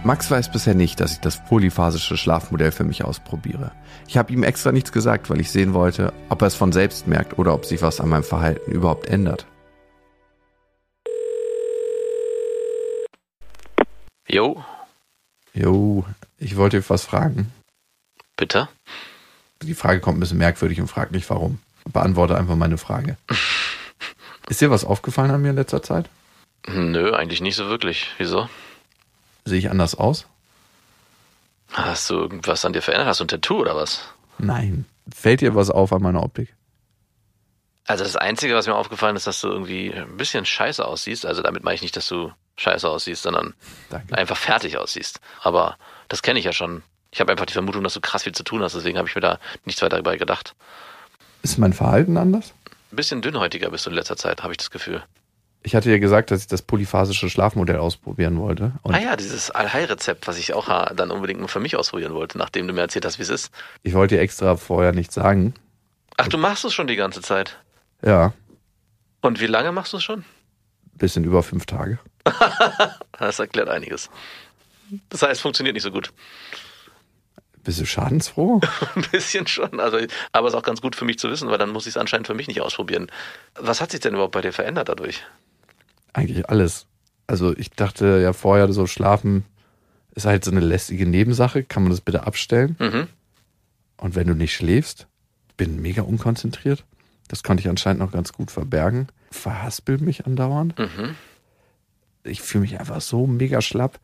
[0.03, 3.71] Max weiß bisher nicht, dass ich das polyphasische Schlafmodell für mich ausprobiere.
[4.07, 7.05] Ich habe ihm extra nichts gesagt, weil ich sehen wollte, ob er es von selbst
[7.05, 9.45] merkt oder ob sich was an meinem Verhalten überhaupt ändert.
[14.31, 14.63] Jo,
[15.53, 16.05] Jo,
[16.37, 17.51] ich wollte was fragen.
[18.37, 18.67] bitte?
[19.61, 21.59] Die Frage kommt ein bisschen merkwürdig und frag nicht warum.
[21.91, 23.17] Beantworte einfach meine Frage.
[24.49, 26.09] Ist dir was aufgefallen an mir in letzter Zeit?
[26.67, 28.11] Nö, eigentlich nicht so wirklich.
[28.17, 28.47] Wieso?
[29.45, 30.27] Sehe ich anders aus?
[31.71, 33.07] Hast du irgendwas an dir verändert?
[33.07, 34.01] Hast du ein Tattoo oder was?
[34.37, 34.85] Nein.
[35.13, 36.53] Fällt dir was auf an meiner Optik?
[37.85, 41.25] Also das Einzige, was mir aufgefallen ist, dass du irgendwie ein bisschen scheiße aussiehst.
[41.25, 43.53] Also damit meine ich nicht, dass du scheiße aussiehst, sondern
[43.89, 44.17] Danke.
[44.17, 45.19] einfach fertig aussiehst.
[45.41, 46.83] Aber das kenne ich ja schon.
[47.11, 49.15] Ich habe einfach die Vermutung, dass du krass viel zu tun hast, deswegen habe ich
[49.15, 50.55] mir da nichts weiter dabei gedacht.
[51.41, 52.53] Ist mein Verhalten anders?
[52.91, 55.03] Ein bisschen dünnhäutiger bist du in letzter Zeit, habe ich das Gefühl.
[55.61, 58.71] Ich hatte ja gesagt, dass ich das polyphasische Schlafmodell ausprobieren wollte.
[58.81, 62.37] Und ah ja, dieses Allheilrezept, was ich auch dann unbedingt mal für mich ausprobieren wollte,
[62.37, 63.51] nachdem du mir erzählt hast, wie es ist.
[63.83, 65.53] ich wollte dir extra vorher nichts sagen.
[66.17, 67.57] Ach, du machst es schon die ganze Zeit.
[68.03, 68.33] Ja,
[69.21, 70.23] Und wie lange machst du es schon?
[70.93, 71.97] bisschen über fünf Tage.
[73.19, 74.09] Das erklärt einiges.
[75.09, 76.13] Das heißt, es funktioniert nicht so gut.
[77.63, 78.61] Bist du schadensfroh?
[78.95, 79.79] Ein bisschen schon.
[79.79, 79.97] Also,
[80.31, 81.97] aber es ist auch ganz gut für mich zu wissen, weil dann muss ich es
[81.97, 83.11] anscheinend für mich nicht ausprobieren.
[83.55, 85.25] Was hat sich denn überhaupt bei dir verändert dadurch?
[86.13, 86.87] Eigentlich alles.
[87.27, 89.45] Also ich dachte ja vorher, so schlafen
[90.15, 91.63] ist halt so eine lästige Nebensache.
[91.63, 92.75] Kann man das bitte abstellen?
[92.79, 93.07] Mhm.
[93.97, 95.07] Und wenn du nicht schläfst,
[95.57, 96.85] bin mega unkonzentriert.
[97.27, 99.07] Das konnte ich anscheinend noch ganz gut verbergen.
[99.31, 100.79] Verhaspel mich andauernd.
[100.79, 101.15] Mhm.
[102.29, 103.99] Ich fühle mich einfach so mega schlapp.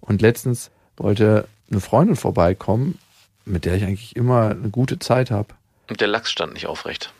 [0.00, 2.98] Und letztens wollte eine Freundin vorbeikommen,
[3.44, 5.54] mit der ich eigentlich immer eine gute Zeit habe.
[5.88, 7.12] Und der Lachs stand nicht aufrecht.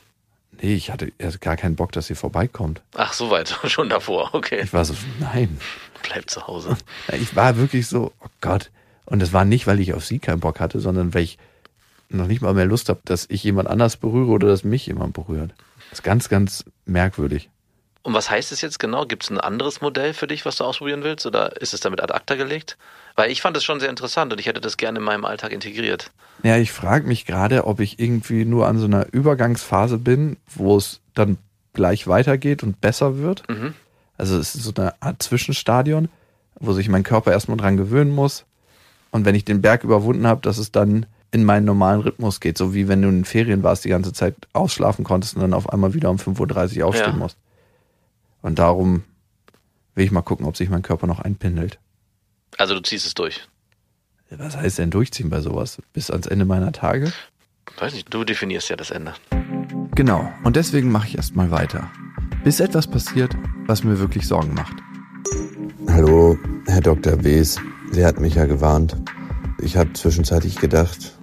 [0.61, 2.81] Nee, ich hatte erst gar keinen Bock, dass sie vorbeikommt.
[2.95, 3.59] Ach, so weit.
[3.67, 4.31] Schon davor.
[4.33, 4.61] Okay.
[4.63, 5.59] Ich war so, nein.
[6.03, 6.77] Bleib zu Hause.
[7.13, 8.71] Ich war wirklich so, oh Gott.
[9.05, 11.39] Und das war nicht, weil ich auf sie keinen Bock hatte, sondern weil ich
[12.09, 15.13] noch nicht mal mehr Lust habe, dass ich jemand anders berühre oder dass mich jemand
[15.15, 15.53] berührt.
[15.91, 17.51] Das ist ganz, ganz merkwürdig.
[18.07, 19.05] Und was heißt es jetzt genau?
[19.05, 21.27] Gibt es ein anderes Modell für dich, was du ausprobieren willst?
[21.27, 22.79] Oder ist es damit ad acta gelegt?
[23.17, 25.51] Weil ich fand es schon sehr interessant und ich hätte das gerne in meinem Alltag
[25.51, 26.13] integriert.
[26.45, 30.77] Ja, ich frage mich gerade, ob ich irgendwie nur an so einer Übergangsphase bin, wo
[30.77, 31.37] es dann
[31.73, 33.43] gleich weitergeht und besser wird.
[33.49, 33.75] Mhm.
[34.17, 36.09] Also es ist so eine Art Zwischenstadion,
[36.61, 38.45] wo sich mein Körper erstmal dran gewöhnen muss.
[39.11, 42.57] Und wenn ich den Berg überwunden habe, dass es dann in meinen normalen Rhythmus geht.
[42.57, 45.71] So wie wenn du in Ferien warst, die ganze Zeit ausschlafen konntest und dann auf
[45.71, 47.19] einmal wieder um 5.30 Uhr aufstehen Ja.
[47.19, 47.37] musst.
[48.47, 49.03] Und darum
[49.97, 51.81] will ich mal gucken, ob sich mein Körper noch einpendelt.
[52.59, 53.49] Also du ziehst es durch.
[54.31, 55.83] Was heißt denn durchziehen bei sowas?
[55.93, 57.13] Bis ans Ende meiner Tage?
[57.77, 59.15] Weiß nicht, du definierst ja das Ende.
[59.97, 61.91] Genau, und deswegen mache ich erstmal weiter.
[62.45, 64.77] Bis etwas passiert, was mir wirklich Sorgen macht.
[65.89, 67.25] Hallo, Herr Dr.
[67.25, 67.59] Wes,
[67.91, 68.97] Sie hat mich ja gewarnt.
[69.61, 71.17] Ich habe zwischenzeitlich gedacht,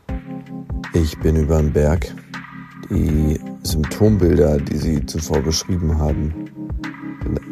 [0.91, 2.13] ich bin über den Berg.
[2.89, 6.42] Die Symptombilder, die Sie zuvor beschrieben haben,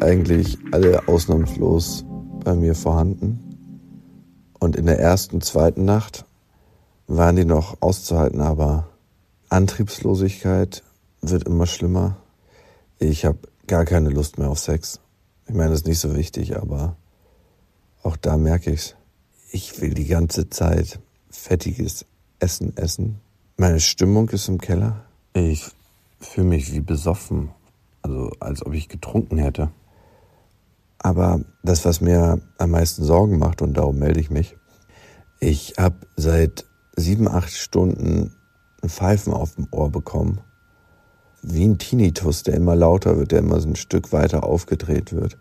[0.00, 2.04] eigentlich alle ausnahmslos
[2.44, 3.38] bei mir vorhanden.
[4.58, 6.24] Und in der ersten, zweiten Nacht
[7.06, 8.88] waren die noch auszuhalten, aber
[9.48, 10.82] Antriebslosigkeit
[11.20, 12.16] wird immer schlimmer.
[12.98, 15.00] Ich habe gar keine Lust mehr auf Sex.
[15.46, 16.96] Ich meine, das ist nicht so wichtig, aber
[18.02, 18.94] auch da merke ich's.
[19.50, 22.06] Ich will die ganze Zeit fettiges
[22.38, 23.20] Essen essen.
[23.56, 25.04] Meine Stimmung ist im Keller.
[25.34, 25.66] Ich
[26.20, 27.50] fühle mich wie besoffen,
[28.02, 29.70] also als ob ich getrunken hätte.
[30.98, 34.56] Aber das, was mir am meisten Sorgen macht, und darum melde ich mich,
[35.40, 38.32] ich habe seit sieben, acht Stunden
[38.82, 40.40] ein Pfeifen auf dem Ohr bekommen.
[41.42, 45.38] Wie ein Tinnitus, der immer lauter wird, der immer so ein Stück weiter aufgedreht wird.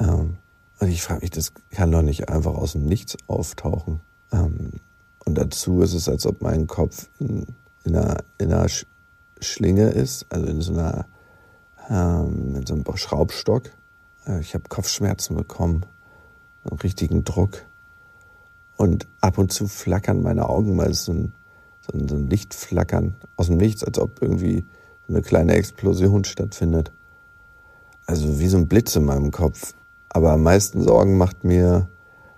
[0.00, 0.38] Ähm,
[0.80, 4.00] und ich frage mich, das kann doch nicht einfach aus dem Nichts auftauchen.
[4.32, 4.72] Ähm,
[5.24, 7.46] und dazu ist es, als ob mein Kopf in,
[7.84, 8.66] in einer, in einer
[9.40, 11.06] Schlinge ist, also in so einer,
[11.92, 13.64] ähm, in so einem Schraubstock.
[14.26, 15.84] Äh, ich habe Kopfschmerzen bekommen,
[16.64, 17.64] einen richtigen Druck.
[18.76, 21.34] Und ab und zu flackern meine Augen, es so ein,
[21.82, 24.64] so ein, so ein Lichtflackern aus dem Nichts, als ob irgendwie
[25.08, 26.92] eine kleine Explosion stattfindet.
[28.06, 29.74] Also wie so ein Blitz in meinem Kopf.
[30.08, 31.88] Aber am meisten Sorgen macht mir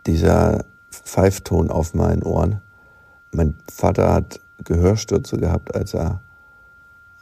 [0.07, 2.61] dieser Pfeifton auf meinen Ohren.
[3.33, 6.21] Mein Vater hat Gehörstürze gehabt, als er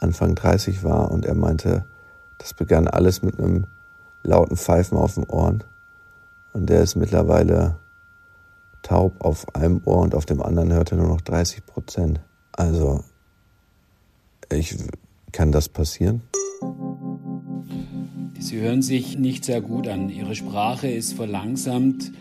[0.00, 1.84] Anfang 30 war und er meinte,
[2.42, 3.66] das begann alles mit einem
[4.24, 5.62] lauten Pfeifen auf den Ohren.
[6.52, 7.76] Und der ist mittlerweile
[8.82, 12.20] taub auf einem Ohr und auf dem anderen hört er nur noch 30 Prozent.
[12.52, 13.04] Also,
[14.50, 14.76] ich,
[15.30, 16.22] kann das passieren?
[18.38, 20.08] Sie hören sich nicht sehr gut an.
[20.08, 22.12] Ihre Sprache ist verlangsamt.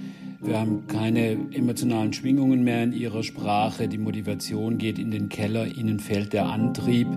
[0.44, 3.88] Wir haben keine emotionalen Schwingungen mehr in ihrer Sprache.
[3.88, 5.68] Die Motivation geht in den Keller.
[5.68, 7.08] Ihnen fehlt der Antrieb.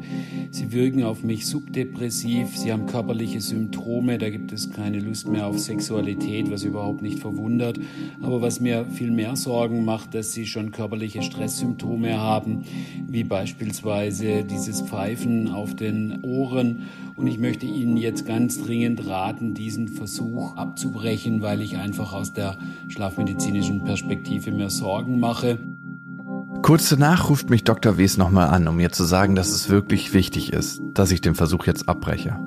[0.50, 2.54] Sie wirken auf mich subdepressiv.
[2.54, 4.18] Sie haben körperliche Symptome.
[4.18, 7.80] Da gibt es keine Lust mehr auf Sexualität, was überhaupt nicht verwundert.
[8.20, 12.64] Aber was mir viel mehr Sorgen macht, dass Sie schon körperliche Stresssymptome haben,
[13.08, 16.82] wie beispielsweise dieses Pfeifen auf den Ohren
[17.16, 22.32] und ich möchte Ihnen jetzt ganz dringend raten, diesen Versuch abzubrechen, weil ich einfach aus
[22.32, 22.58] der
[23.14, 25.58] schlafmedizinischen Perspektive mir Sorgen mache.
[26.62, 27.96] Kurz danach ruft mich Dr.
[27.96, 31.34] Wes nochmal an, um mir zu sagen, dass es wirklich wichtig ist, dass ich den
[31.34, 32.38] Versuch jetzt abbreche.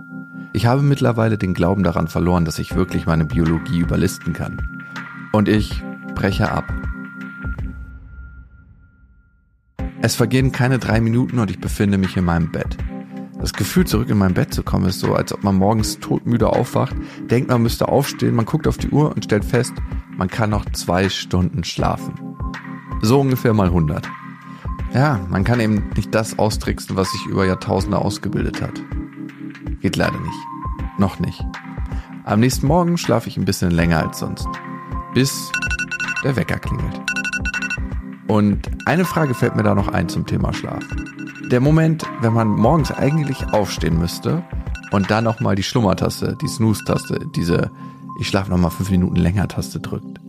[0.53, 4.57] Ich habe mittlerweile den Glauben daran verloren, dass ich wirklich meine Biologie überlisten kann.
[5.31, 5.83] Und ich
[6.15, 6.73] breche ab.
[10.01, 12.77] Es vergehen keine drei Minuten und ich befinde mich in meinem Bett.
[13.39, 16.47] Das Gefühl, zurück in mein Bett zu kommen, ist so, als ob man morgens todmüde
[16.49, 16.95] aufwacht,
[17.29, 19.73] denkt, man müsste aufstehen, man guckt auf die Uhr und stellt fest,
[20.17, 22.13] man kann noch zwei Stunden schlafen.
[23.01, 24.09] So ungefähr mal 100.
[24.93, 28.81] Ja, man kann eben nicht das austricksen, was sich über Jahrtausende ausgebildet hat.
[29.81, 30.47] Geht leider nicht.
[30.97, 31.43] Noch nicht.
[32.25, 34.47] Am nächsten Morgen schlafe ich ein bisschen länger als sonst.
[35.13, 35.51] Bis
[36.23, 36.99] der Wecker klingelt.
[38.27, 40.83] Und eine Frage fällt mir da noch ein zum Thema Schlaf
[41.51, 44.43] der Moment, wenn man morgens eigentlich aufstehen müsste
[44.91, 47.71] und dann nochmal die Schlummertaste, die Snooze-Taste, diese
[48.19, 50.19] Ich schlafe nochmal fünf Minuten länger Taste drückt.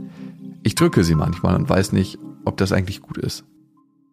[0.63, 3.45] Ich drücke sie manchmal und weiß nicht, ob das eigentlich gut ist.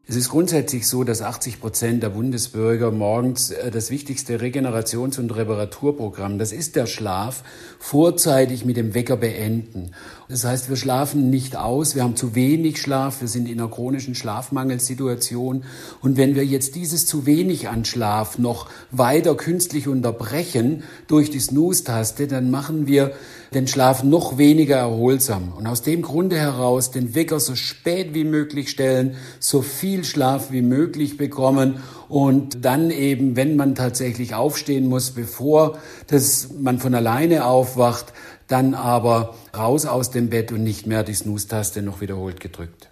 [0.08, 5.36] Es ist grundsätzlich so, dass 80 Prozent der Bundesbürger morgens äh, das wichtigste Regenerations- und
[5.36, 7.44] Reparaturprogramm, das ist der Schlaf,
[7.80, 9.92] vorzeitig mit dem Wecker beenden.
[10.28, 13.70] Das heißt, wir schlafen nicht aus, wir haben zu wenig Schlaf, wir sind in einer
[13.70, 15.64] chronischen Schlafmangelsituation.
[16.02, 21.40] Und wenn wir jetzt dieses zu wenig an Schlaf noch weiter künstlich unterbrechen durch die
[21.40, 23.12] Snooze-Taste, dann machen wir
[23.54, 25.54] den Schlaf noch weniger erholsam.
[25.56, 30.52] Und aus dem Grunde heraus den Wecker so spät wie möglich stellen, so viel Schlaf
[30.52, 31.76] wie möglich bekommen
[32.10, 38.14] und dann eben, wenn man tatsächlich aufstehen muss, bevor das man von alleine aufwacht,
[38.48, 42.90] dann aber raus aus dem Bett und nicht mehr die Snooze-Taste noch wiederholt gedrückt.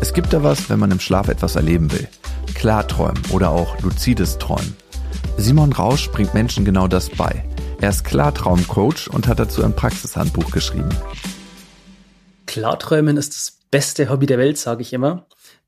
[0.00, 2.08] Es gibt da was, wenn man im Schlaf etwas erleben will.
[2.54, 4.76] Klarträumen oder auch luzides Träumen.
[5.36, 7.44] Simon Rausch bringt Menschen genau das bei.
[7.80, 10.88] Er ist Klartraumcoach und hat dazu ein Praxishandbuch geschrieben.
[12.46, 15.26] Klarträumen ist das beste Hobby der Welt, sage ich immer.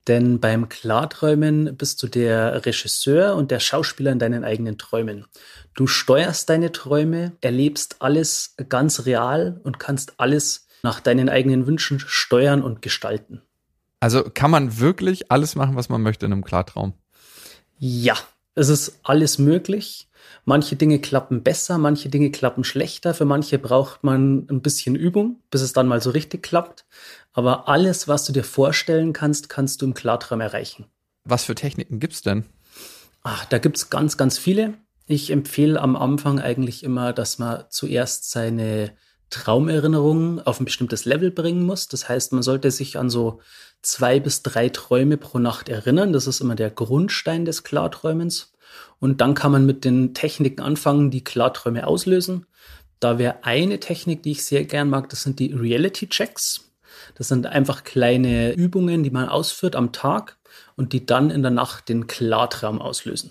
[0.08, 5.26] Denn beim Klarträumen bist du der Regisseur und der Schauspieler in deinen eigenen Träumen.
[5.74, 12.00] Du steuerst deine Träume, erlebst alles ganz real und kannst alles nach deinen eigenen Wünschen
[12.00, 13.42] steuern und gestalten.
[14.00, 16.94] Also kann man wirklich alles machen, was man möchte in einem Klartraum?
[17.78, 18.16] Ja,
[18.54, 20.07] es ist alles möglich.
[20.48, 23.12] Manche Dinge klappen besser, manche Dinge klappen schlechter.
[23.12, 26.86] Für manche braucht man ein bisschen Übung, bis es dann mal so richtig klappt.
[27.34, 30.86] Aber alles, was du dir vorstellen kannst, kannst du im Klartraum erreichen.
[31.24, 32.46] Was für Techniken gibt's denn?
[33.22, 34.72] Ach, da gibt's ganz, ganz viele.
[35.04, 38.92] Ich empfehle am Anfang eigentlich immer, dass man zuerst seine
[39.28, 41.88] Traumerinnerungen auf ein bestimmtes Level bringen muss.
[41.88, 43.42] Das heißt, man sollte sich an so
[43.82, 46.14] zwei bis drei Träume pro Nacht erinnern.
[46.14, 48.54] Das ist immer der Grundstein des Klarträumens.
[49.00, 52.46] Und dann kann man mit den Techniken anfangen, die Klarträume auslösen.
[53.00, 56.72] Da wäre eine Technik, die ich sehr gern mag, das sind die Reality Checks.
[57.14, 60.36] Das sind einfach kleine Übungen, die man ausführt am Tag
[60.76, 63.30] und die dann in der Nacht den Klartraum auslösen.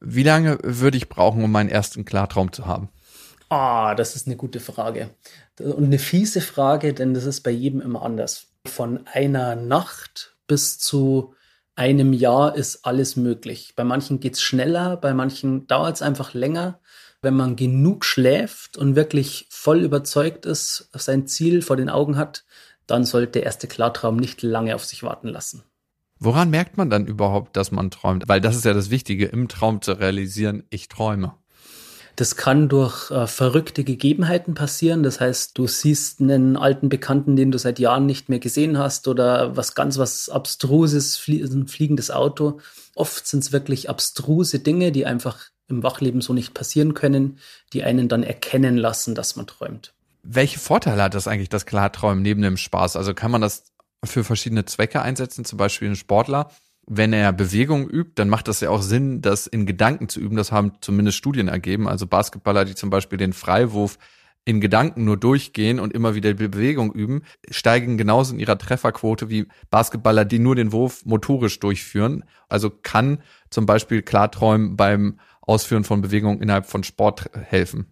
[0.00, 2.88] Wie lange würde ich brauchen, um meinen ersten Klartraum zu haben?
[3.48, 5.10] Ah, das ist eine gute Frage.
[5.58, 8.46] Und eine fiese Frage, denn das ist bei jedem immer anders.
[8.66, 11.34] Von einer Nacht bis zu
[11.78, 13.74] einem Jahr ist alles möglich.
[13.76, 16.80] Bei manchen geht es schneller, bei manchen dauert es einfach länger.
[17.22, 22.44] Wenn man genug schläft und wirklich voll überzeugt ist, sein Ziel vor den Augen hat,
[22.86, 25.62] dann sollte der erste Klartraum nicht lange auf sich warten lassen.
[26.18, 28.24] Woran merkt man dann überhaupt, dass man träumt?
[28.26, 31.34] Weil das ist ja das Wichtige, im Traum zu realisieren, ich träume.
[32.18, 35.04] Das kann durch äh, verrückte Gegebenheiten passieren.
[35.04, 39.06] Das heißt, du siehst einen alten Bekannten, den du seit Jahren nicht mehr gesehen hast
[39.06, 42.58] oder was ganz was Abstruses, flie ein fliegendes Auto.
[42.96, 45.38] Oft sind es wirklich abstruse Dinge, die einfach
[45.68, 47.38] im Wachleben so nicht passieren können,
[47.72, 49.94] die einen dann erkennen lassen, dass man träumt.
[50.24, 52.96] Welche Vorteile hat das eigentlich, das Klarträumen neben dem Spaß?
[52.96, 53.62] Also kann man das
[54.04, 56.50] für verschiedene Zwecke einsetzen, zum Beispiel ein Sportler,
[56.88, 60.36] wenn er Bewegung übt, dann macht das ja auch Sinn, das in Gedanken zu üben.
[60.36, 61.86] Das haben zumindest Studien ergeben.
[61.86, 63.98] Also Basketballer, die zum Beispiel den Freiwurf
[64.46, 69.46] in Gedanken nur durchgehen und immer wieder Bewegung üben, steigen genauso in ihrer Trefferquote wie
[69.70, 72.24] Basketballer, die nur den Wurf motorisch durchführen.
[72.48, 73.18] Also kann
[73.50, 77.86] zum Beispiel Klarträumen beim Ausführen von Bewegungen innerhalb von Sport helfen.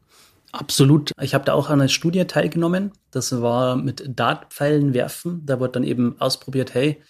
[0.53, 1.13] Absolut.
[1.21, 2.93] Ich habe da auch an einer Studie teilgenommen.
[3.11, 5.43] Das war mit Dartpfeilen werfen.
[5.45, 7.03] Da wird dann eben ausprobiert, hey,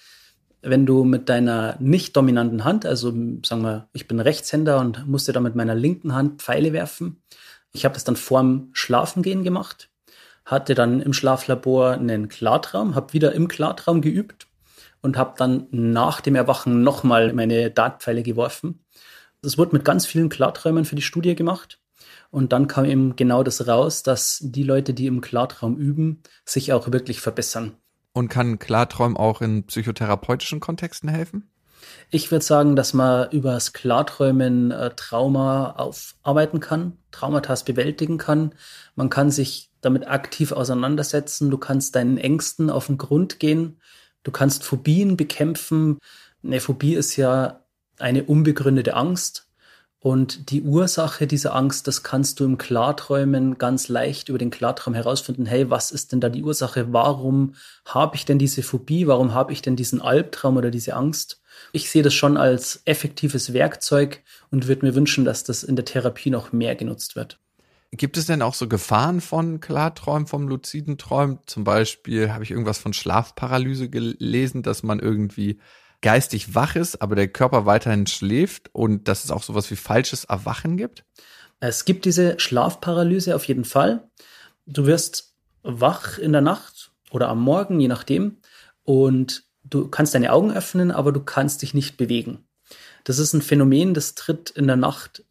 [0.69, 3.11] wenn du mit deiner nicht dominanten Hand, also
[3.45, 7.23] sagen wir, ich bin Rechtshänder und musste da mit meiner linken Hand Pfeile werfen.
[7.73, 9.91] Ich habe das dann vorm Schlafengehen gemacht,
[10.45, 14.49] hatte dann im Schlaflabor einen Klartraum, habe wieder im Klartraum geübt
[15.03, 18.85] und habe dann nach dem Erwachen nochmal meine Dartpfeile geworfen.
[19.43, 21.79] Das wurde mit ganz vielen Klarträumen für die Studie gemacht.
[22.31, 26.73] Und dann kam eben genau das raus, dass die Leute, die im Klartraum üben, sich
[26.73, 27.77] auch wirklich verbessern.
[28.17, 31.51] Und kann Klarträumen auch in psychotherapeutischen Kontexten helfen?
[32.09, 38.55] Ich würde sagen, dass man über das Klarträumen äh, Trauma aufarbeiten kann, Traumata bewältigen kann.
[38.95, 41.51] Man kann sich damit aktiv auseinandersetzen.
[41.51, 43.83] Du kannst deinen Ängsten auf den Grund gehen.
[44.23, 45.99] Du kannst Phobien bekämpfen.
[46.43, 47.67] Eine Phobie ist ja
[47.99, 49.46] eine unbegründete Angst.
[50.01, 54.95] Und die Ursache dieser Angst, das kannst du im Klarträumen ganz leicht über den Klartraum
[54.95, 55.47] herausfinden.
[55.47, 56.93] Hey, was ist denn da die Ursache?
[56.93, 57.55] Warum
[57.87, 59.07] habe ich denn diese Phobie?
[59.07, 61.41] Warum habe ich denn diesen Albtraum oder diese Angst?
[61.73, 65.87] Ich sehe das schon als effektives Werkzeug und würde mir wünschen, dass das in der
[65.87, 67.41] Therapie noch mehr genutzt wird.
[67.93, 71.39] Gibt es denn auch so Gefahren von Klarträumen, vom luziden Träumen?
[71.47, 75.59] Zum Beispiel habe ich irgendwas von Schlafparalyse gelesen, dass man irgendwie
[76.01, 80.25] geistig wach ist, aber der Körper weiterhin schläft und dass es auch sowas wie falsches
[80.25, 81.05] Erwachen gibt?
[81.61, 84.09] Es gibt diese Schlafparalyse auf jeden Fall.
[84.67, 88.39] Du wirst wach in der Nacht oder am Morgen, je nachdem,
[88.85, 92.45] und du kannst deine Augen öffnen, aber du kannst dich nicht bewegen.
[93.05, 95.25] Das ist ein Phänomen, das tritt in der Nacht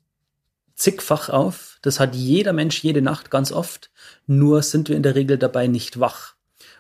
[0.76, 1.78] zigfach auf.
[1.82, 3.91] Das hat jeder Mensch jede Nacht ganz oft.
[4.28, 6.36] Nur sind wir in der Regel dabei nicht wach.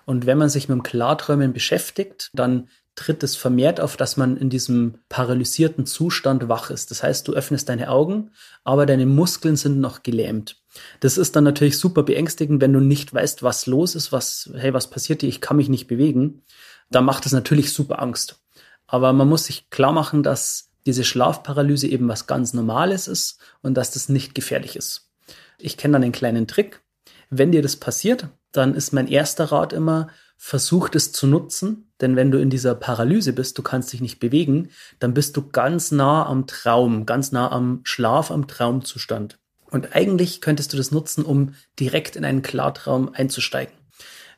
[0.05, 4.37] Und wenn man sich mit dem Klarträumen beschäftigt, dann tritt es vermehrt auf, dass man
[4.37, 6.91] in diesem paralysierten Zustand wach ist.
[6.91, 8.31] Das heißt, du öffnest deine Augen,
[8.63, 10.61] aber deine Muskeln sind noch gelähmt.
[11.01, 14.73] Das ist dann natürlich super beängstigend, wenn du nicht weißt, was los ist, was, hey,
[14.73, 16.43] was passiert dir, ich kann mich nicht bewegen.
[16.89, 18.41] Da macht es natürlich super Angst.
[18.87, 23.75] Aber man muss sich klar machen, dass diese Schlafparalyse eben was ganz Normales ist und
[23.75, 25.11] dass das nicht gefährlich ist.
[25.57, 26.81] Ich kenne dann einen kleinen Trick.
[27.29, 32.15] Wenn dir das passiert, dann ist mein erster Rat immer, versuch es zu nutzen, denn
[32.15, 34.69] wenn du in dieser Paralyse bist, du kannst dich nicht bewegen,
[34.99, 39.37] dann bist du ganz nah am Traum, ganz nah am Schlaf, am Traumzustand.
[39.71, 43.73] Und eigentlich könntest du das nutzen, um direkt in einen Klartraum einzusteigen.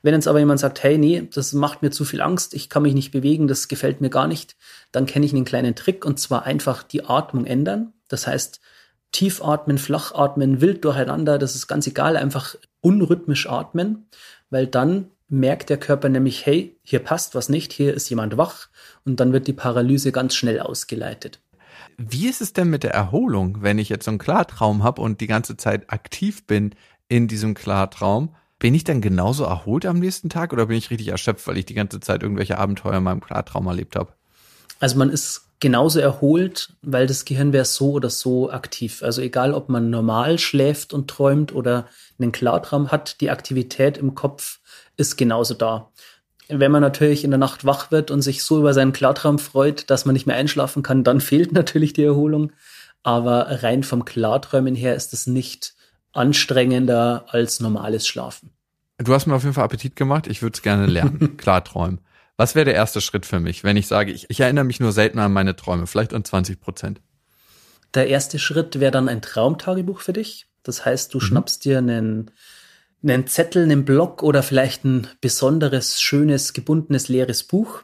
[0.03, 2.83] Wenn jetzt aber jemand sagt, hey, nee, das macht mir zu viel Angst, ich kann
[2.83, 4.55] mich nicht bewegen, das gefällt mir gar nicht,
[4.91, 7.93] dann kenne ich einen kleinen Trick und zwar einfach die Atmung ändern.
[8.07, 8.61] Das heißt,
[9.11, 14.07] tief atmen, flach atmen, wild durcheinander, das ist ganz egal, einfach unrhythmisch atmen,
[14.49, 18.67] weil dann merkt der Körper nämlich, hey, hier passt was nicht, hier ist jemand wach
[19.05, 21.41] und dann wird die Paralyse ganz schnell ausgeleitet.
[21.97, 25.19] Wie ist es denn mit der Erholung, wenn ich jetzt so einen Klartraum habe und
[25.19, 26.75] die ganze Zeit aktiv bin
[27.07, 28.35] in diesem Klartraum?
[28.59, 31.65] Bin ich dann genauso erholt am nächsten Tag oder bin ich richtig erschöpft, weil ich
[31.65, 34.13] die ganze Zeit irgendwelche Abenteuer in meinem Klartraum erlebt habe?
[34.79, 39.01] Also man ist genauso erholt, weil das Gehirn wäre so oder so aktiv.
[39.01, 41.87] Also egal, ob man normal schläft und träumt oder
[42.19, 44.59] einen Klartraum hat, die Aktivität im Kopf
[44.97, 45.91] ist genauso da.
[46.49, 49.89] Wenn man natürlich in der Nacht wach wird und sich so über seinen Klartraum freut,
[49.89, 52.51] dass man nicht mehr einschlafen kann, dann fehlt natürlich die Erholung.
[53.03, 55.75] Aber rein vom Klarträumen her ist es nicht
[56.11, 58.51] anstrengender als normales Schlafen.
[58.97, 60.27] Du hast mir auf jeden Fall Appetit gemacht.
[60.27, 61.37] Ich würde es gerne lernen.
[61.37, 62.01] Klarträumen.
[62.37, 64.91] Was wäre der erste Schritt für mich, wenn ich sage, ich, ich erinnere mich nur
[64.91, 67.01] selten an meine Träume, vielleicht an 20 Prozent?
[67.93, 70.47] Der erste Schritt wäre dann ein Traumtagebuch für dich.
[70.63, 71.21] Das heißt, du mhm.
[71.21, 72.31] schnappst dir einen,
[73.03, 77.83] einen Zettel, einen Block oder vielleicht ein besonderes, schönes, gebundenes, leeres Buch,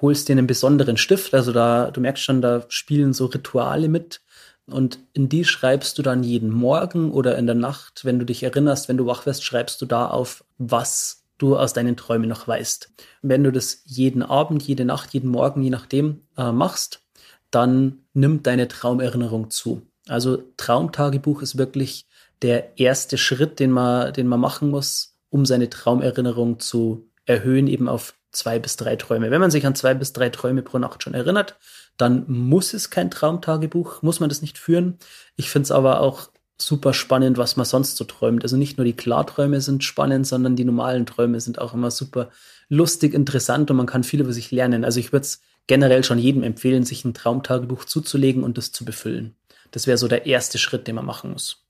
[0.00, 1.34] holst dir einen besonderen Stift.
[1.34, 4.20] Also da, du merkst schon, da spielen so Rituale mit.
[4.66, 8.42] Und in die schreibst du dann jeden Morgen oder in der Nacht, wenn du dich
[8.42, 12.46] erinnerst, wenn du wach wirst, schreibst du da auf, was du aus deinen Träumen noch
[12.46, 12.92] weißt.
[13.22, 17.02] wenn du das jeden Abend, jede Nacht, jeden Morgen, je nachdem äh, machst,
[17.50, 19.82] dann nimmt deine Traumerinnerung zu.
[20.08, 22.06] Also Traumtagebuch ist wirklich
[22.42, 27.88] der erste Schritt, den man, den man machen muss, um seine Traumerinnerung zu erhöhen, eben
[27.88, 29.30] auf zwei bis drei Träume.
[29.30, 31.56] Wenn man sich an zwei bis drei Träume pro Nacht schon erinnert,
[31.96, 34.98] dann muss es kein Traumtagebuch, muss man das nicht führen.
[35.36, 38.42] Ich finde es aber auch super spannend, was man sonst so träumt.
[38.42, 42.30] Also nicht nur die Klarträume sind spannend, sondern die normalen Träume sind auch immer super
[42.68, 44.84] lustig, interessant und man kann viel über sich lernen.
[44.84, 48.84] Also ich würde es generell schon jedem empfehlen, sich ein Traumtagebuch zuzulegen und das zu
[48.84, 49.36] befüllen.
[49.70, 51.64] Das wäre so der erste Schritt, den man machen muss.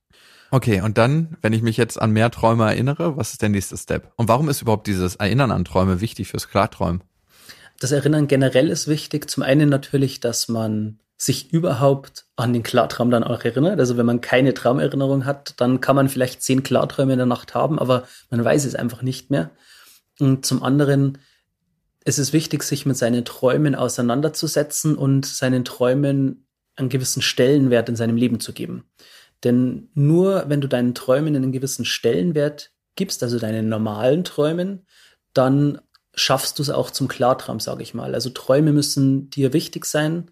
[0.53, 3.79] Okay, und dann, wenn ich mich jetzt an mehr Träume erinnere, was ist der nächste
[3.79, 4.13] Step?
[4.17, 7.03] Und warum ist überhaupt dieses Erinnern an Träume wichtig fürs Klarträumen?
[7.81, 9.31] Das Erinnern generell ist wichtig.
[9.31, 13.81] Zum einen natürlich, dass man sich überhaupt an den Klartraum dann auch erinnert.
[13.81, 17.55] Also wenn man keine Traumerinnerung hat, dann kann man vielleicht zehn Klarträume in der Nacht
[17.55, 19.53] haben, aber man weiß es einfach nicht mehr.
[20.21, 21.17] Und zum anderen
[22.05, 26.47] ist es wichtig, sich mit seinen Träumen auseinanderzusetzen und seinen Träumen
[26.77, 28.85] einen gewissen Stellenwert in seinem Leben zu geben.
[29.45, 34.87] Denn nur wenn du deinen Träumen einen gewissen Stellenwert gibst, also deinen normalen Träumen,
[35.35, 35.81] dann
[36.15, 38.15] schaffst du es auch zum Klartraum, sage ich mal.
[38.15, 40.31] Also Träume müssen dir wichtig sein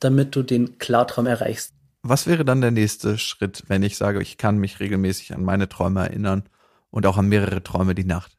[0.00, 1.74] damit du den Klartraum erreichst.
[2.02, 5.68] Was wäre dann der nächste Schritt, wenn ich sage, ich kann mich regelmäßig an meine
[5.68, 6.44] Träume erinnern
[6.90, 8.36] und auch an mehrere Träume die Nacht?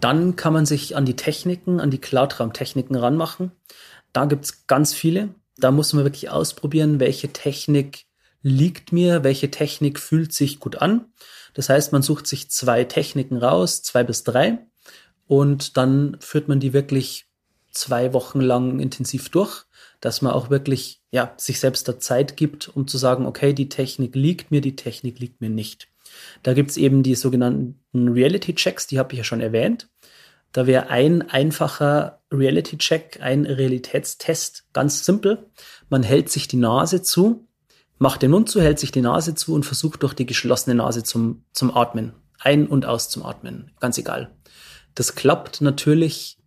[0.00, 3.52] Dann kann man sich an die Techniken, an die Klartraumtechniken ranmachen.
[4.12, 5.34] Da gibt's ganz viele.
[5.56, 8.04] Da muss man wirklich ausprobieren, welche Technik
[8.42, 11.06] liegt mir, welche Technik fühlt sich gut an.
[11.54, 14.58] Das heißt, man sucht sich zwei Techniken raus, zwei bis drei,
[15.26, 17.26] und dann führt man die wirklich
[17.72, 19.66] zwei Wochen lang intensiv durch
[20.00, 23.68] dass man auch wirklich ja, sich selbst da Zeit gibt, um zu sagen, okay, die
[23.68, 25.88] Technik liegt mir, die Technik liegt mir nicht.
[26.42, 29.88] Da gibt's eben die sogenannten Reality-Checks, die habe ich ja schon erwähnt.
[30.52, 35.50] Da wäre ein einfacher Reality-Check, ein Realitätstest, ganz simpel.
[35.90, 37.47] Man hält sich die Nase zu,
[37.98, 41.02] macht den Mund zu, hält sich die Nase zu und versucht durch die geschlossene Nase
[41.02, 42.14] zum, zum Atmen.
[42.40, 43.72] Ein- und aus zum Atmen.
[43.80, 44.30] Ganz egal.
[44.94, 46.38] Das klappt natürlich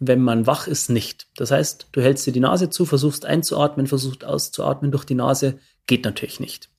[0.00, 1.26] wenn man wach ist, nicht.
[1.36, 5.58] Das heißt, du hältst dir die Nase zu, versuchst einzuatmen, versuchst auszuatmen durch die Nase,
[5.86, 6.70] geht natürlich nicht.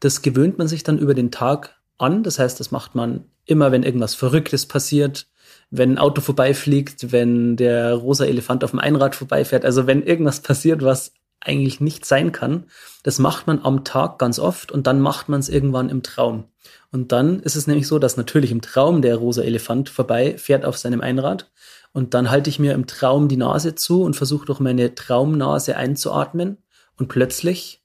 [0.00, 2.22] Das gewöhnt man sich dann über den Tag an.
[2.22, 5.26] Das heißt, das macht man immer, wenn irgendwas Verrücktes passiert,
[5.70, 9.64] wenn ein Auto vorbeifliegt, wenn der rosa Elefant auf dem Einrad vorbeifährt.
[9.64, 12.64] Also wenn irgendwas passiert, was eigentlich nicht sein kann.
[13.02, 16.44] Das macht man am Tag ganz oft und dann macht man es irgendwann im Traum.
[16.90, 20.78] Und dann ist es nämlich so, dass natürlich im Traum der rosa Elefant vorbeifährt auf
[20.78, 21.50] seinem Einrad
[21.94, 25.76] und dann halte ich mir im Traum die Nase zu und versuche durch meine Traumnase
[25.76, 26.58] einzuatmen.
[26.96, 27.84] Und plötzlich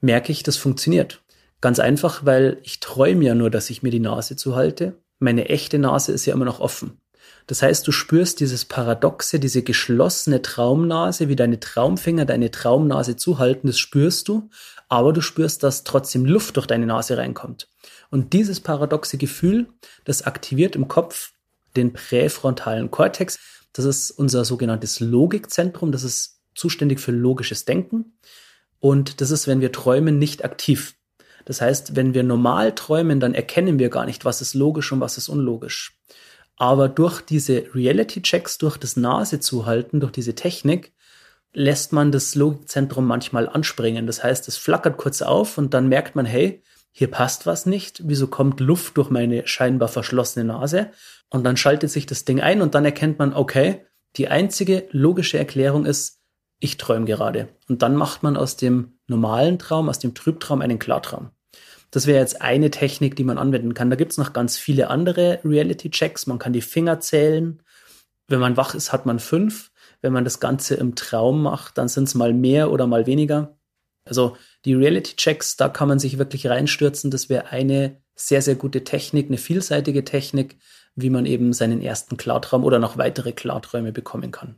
[0.00, 1.22] merke ich, das funktioniert.
[1.62, 5.00] Ganz einfach, weil ich träume ja nur, dass ich mir die Nase zuhalte.
[5.18, 7.00] Meine echte Nase ist ja immer noch offen.
[7.46, 13.66] Das heißt, du spürst dieses Paradoxe, diese geschlossene Traumnase, wie deine Traumfinger deine Traumnase zuhalten,
[13.66, 14.48] das spürst du,
[14.88, 17.68] aber du spürst, dass trotzdem Luft durch deine Nase reinkommt.
[18.10, 19.66] Und dieses paradoxe Gefühl,
[20.04, 21.32] das aktiviert im Kopf
[21.76, 23.38] den präfrontalen Kortex.
[23.72, 25.92] Das ist unser sogenanntes Logikzentrum.
[25.92, 28.18] Das ist zuständig für logisches Denken.
[28.80, 30.94] Und das ist, wenn wir träumen, nicht aktiv.
[31.44, 35.00] Das heißt, wenn wir normal träumen, dann erkennen wir gar nicht, was ist logisch und
[35.00, 35.98] was ist unlogisch.
[36.62, 40.92] Aber durch diese Reality-Checks, durch das Nase zuhalten, durch diese Technik,
[41.52, 44.06] lässt man das Logikzentrum manchmal anspringen.
[44.06, 48.02] Das heißt, es flackert kurz auf und dann merkt man, hey, hier passt was nicht.
[48.04, 50.92] Wieso kommt Luft durch meine scheinbar verschlossene Nase?
[51.30, 53.84] Und dann schaltet sich das Ding ein und dann erkennt man, okay,
[54.14, 56.20] die einzige logische Erklärung ist,
[56.60, 57.48] ich träume gerade.
[57.68, 61.30] Und dann macht man aus dem normalen Traum, aus dem Trübtraum einen Klartraum.
[61.92, 63.90] Das wäre jetzt eine Technik, die man anwenden kann.
[63.90, 66.26] Da gibt es noch ganz viele andere Reality-Checks.
[66.26, 67.62] Man kann die Finger zählen.
[68.28, 69.70] Wenn man wach ist, hat man fünf.
[70.00, 73.58] Wenn man das Ganze im Traum macht, dann sind es mal mehr oder mal weniger.
[74.06, 77.10] Also die Reality-Checks, da kann man sich wirklich reinstürzen.
[77.10, 80.56] Das wäre eine sehr, sehr gute Technik, eine vielseitige Technik,
[80.96, 84.56] wie man eben seinen ersten Klartraum oder noch weitere Klarträume bekommen kann.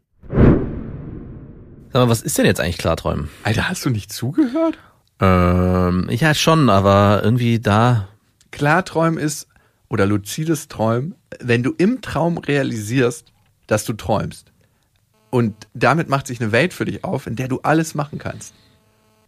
[1.93, 3.29] Sag mal, was ist denn jetzt eigentlich Klarträumen?
[3.43, 4.79] Alter, hast du nicht zugehört?
[5.21, 8.09] Ähm, ja, schon, aber irgendwie da.
[8.51, 9.49] Klarträumen ist,
[9.89, 13.33] oder luzides Träumen, wenn du im Traum realisierst,
[13.67, 14.51] dass du träumst.
[15.31, 18.55] Und damit macht sich eine Welt für dich auf, in der du alles machen kannst.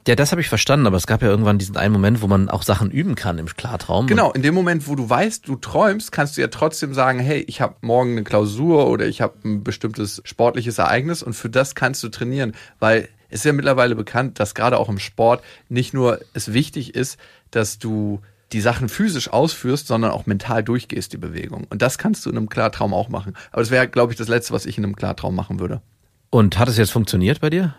[0.06, 2.48] Ja, das habe ich verstanden, aber es gab ja irgendwann diesen einen Moment, wo man
[2.48, 4.06] auch Sachen üben kann im Klartraum.
[4.06, 7.40] Genau, in dem Moment, wo du weißt, du träumst, kannst du ja trotzdem sagen, hey,
[7.48, 11.74] ich habe morgen eine Klausur oder ich habe ein bestimmtes sportliches Ereignis und für das
[11.74, 16.20] kannst du trainieren, weil ist ja mittlerweile bekannt, dass gerade auch im Sport nicht nur
[16.32, 17.18] es wichtig ist,
[17.50, 18.20] dass du
[18.52, 21.66] die Sachen physisch ausführst, sondern auch mental durchgehst, die Bewegung.
[21.68, 23.34] Und das kannst du in einem Klartraum auch machen.
[23.50, 25.82] Aber das wäre, glaube ich, das Letzte, was ich in einem Klartraum machen würde.
[26.30, 27.74] Und hat es jetzt funktioniert bei dir?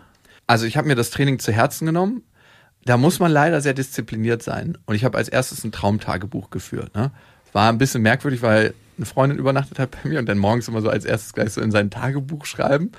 [0.46, 2.22] Also ich habe mir das Training zu Herzen genommen.
[2.84, 4.78] Da muss man leider sehr diszipliniert sein.
[4.86, 6.94] Und ich habe als erstes ein Traumtagebuch geführt.
[6.94, 7.12] Ne?
[7.52, 10.82] War ein bisschen merkwürdig, weil eine Freundin übernachtet hat bei mir und dann morgens immer
[10.82, 12.92] so als erstes gleich so in sein Tagebuch schreiben.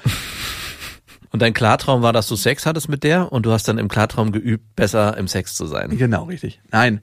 [1.31, 3.87] Und dein Klartraum war, dass du Sex hattest mit der und du hast dann im
[3.87, 5.97] Klartraum geübt, besser im Sex zu sein.
[5.97, 6.59] Genau, richtig.
[6.71, 7.01] Nein,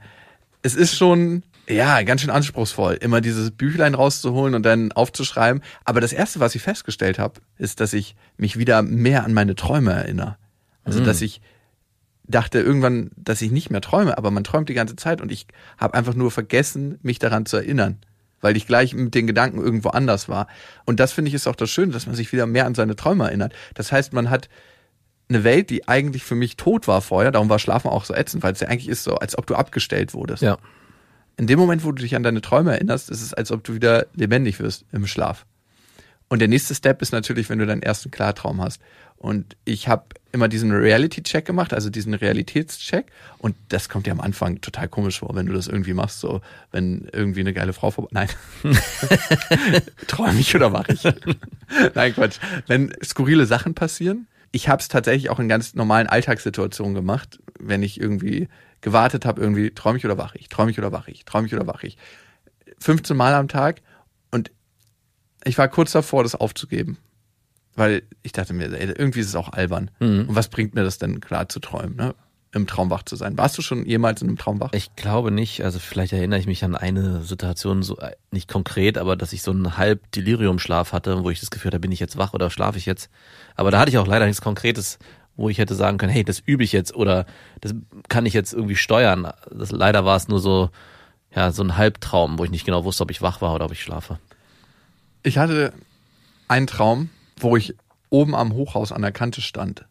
[0.62, 5.62] es ist schon, ja, ganz schön anspruchsvoll, immer dieses Büchlein rauszuholen und dann aufzuschreiben.
[5.84, 9.54] Aber das Erste, was ich festgestellt habe, ist, dass ich mich wieder mehr an meine
[9.54, 10.36] Träume erinnere.
[10.82, 11.40] Also, dass ich
[12.28, 15.46] dachte irgendwann, dass ich nicht mehr träume, aber man träumt die ganze Zeit und ich
[15.78, 17.98] habe einfach nur vergessen, mich daran zu erinnern,
[18.46, 20.46] weil ich gleich mit den Gedanken irgendwo anders war.
[20.84, 22.94] Und das finde ich ist auch das Schöne, dass man sich wieder mehr an seine
[22.94, 23.52] Träume erinnert.
[23.74, 24.48] Das heißt, man hat
[25.28, 28.44] eine Welt, die eigentlich für mich tot war vorher, darum war Schlafen auch so ätzend,
[28.44, 30.44] weil es ja eigentlich ist so, als ob du abgestellt wurdest.
[30.44, 30.58] Ja.
[31.36, 33.74] In dem Moment, wo du dich an deine Träume erinnerst, ist es, als ob du
[33.74, 35.44] wieder lebendig wirst im Schlaf.
[36.28, 38.80] Und der nächste Step ist natürlich, wenn du deinen ersten Klartraum hast.
[39.16, 43.06] Und ich habe immer diesen Reality-Check gemacht, also diesen Realitätscheck.
[43.38, 46.42] Und das kommt dir am Anfang total komisch vor, wenn du das irgendwie machst, so
[46.70, 48.10] wenn irgendwie eine geile Frau vorbei.
[48.12, 48.28] Nein.
[50.06, 51.02] Träume ich oder mache ich?
[51.94, 52.38] Nein, Quatsch.
[52.66, 54.28] Wenn skurrile Sachen passieren.
[54.52, 58.48] Ich habe es tatsächlich auch in ganz normalen Alltagssituationen gemacht, wenn ich irgendwie
[58.80, 61.54] gewartet habe, irgendwie träume ich oder wache ich, träume ich oder wache ich, träume ich
[61.54, 61.98] oder wache ich.
[62.78, 63.82] 15 Mal am Tag
[64.30, 64.52] und
[65.44, 66.98] ich war kurz davor, das aufzugeben.
[67.76, 69.90] Weil ich dachte mir, ey, irgendwie ist es auch albern.
[70.28, 72.14] Und was bringt mir das denn klar zu träumen, ne?
[72.52, 73.36] Im Traum wach zu sein.
[73.36, 74.70] Warst du schon jemals in einem Traum wach?
[74.72, 75.62] Ich glaube nicht.
[75.62, 79.42] Also vielleicht erinnere ich mich an eine Situation, so äh, nicht konkret, aber dass ich
[79.42, 82.48] so einen halb Deliriumschlaf hatte, wo ich das Gefühl hatte, bin ich jetzt wach oder
[82.48, 83.10] schlafe ich jetzt?
[83.56, 84.98] Aber da hatte ich auch leider nichts Konkretes,
[85.36, 87.26] wo ich hätte sagen können, hey, das übe ich jetzt oder
[87.60, 87.74] das
[88.08, 89.30] kann ich jetzt irgendwie steuern.
[89.50, 90.70] Das, leider war es nur so,
[91.34, 93.72] ja, so ein Halbtraum, wo ich nicht genau wusste, ob ich wach war oder ob
[93.72, 94.18] ich schlafe.
[95.22, 95.74] Ich hatte
[96.48, 97.74] einen Traum, wo ich
[98.10, 99.86] oben am Hochhaus an der Kante stand.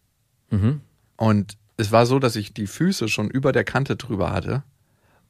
[0.50, 0.82] Mhm.
[1.18, 4.64] Und es war so, dass ich die Füße schon über der Kante drüber hatte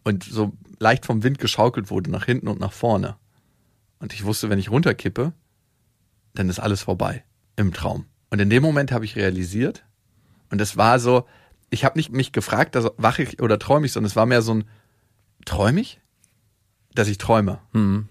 [0.04, 3.16] und so leicht vom Wind geschaukelt wurde nach hinten und nach vorne.
[4.00, 5.34] Und ich wusste, wenn ich runterkippe,
[6.34, 7.24] dann ist alles vorbei
[7.56, 8.06] im Traum.
[8.30, 9.84] Und in dem Moment habe ich realisiert,
[10.52, 11.26] und es war so,
[11.70, 14.42] ich habe nicht mich gefragt, dass wache ich oder träume ich, sondern es war mehr
[14.42, 14.66] so ein,
[15.46, 16.00] träume ich?
[16.94, 17.60] Dass ich träume.
[17.74, 18.08] Mhm.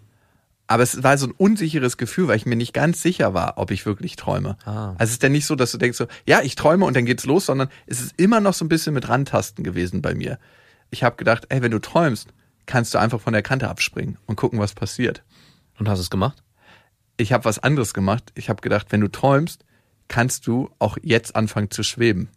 [0.67, 3.71] Aber es war so ein unsicheres Gefühl, weil ich mir nicht ganz sicher war, ob
[3.71, 4.57] ich wirklich träume.
[4.65, 4.91] Ah.
[4.93, 7.05] Also es ist dann nicht so, dass du denkst so, ja, ich träume und dann
[7.05, 10.39] geht's los, sondern es ist immer noch so ein bisschen mit Randtasten gewesen bei mir.
[10.91, 12.29] Ich habe gedacht, ey, wenn du träumst,
[12.67, 15.23] kannst du einfach von der Kante abspringen und gucken, was passiert.
[15.79, 16.43] Und hast es gemacht?
[17.17, 18.33] Ich habe was anderes gemacht.
[18.35, 19.65] Ich habe gedacht, wenn du träumst,
[20.09, 22.29] kannst du auch jetzt anfangen zu schweben.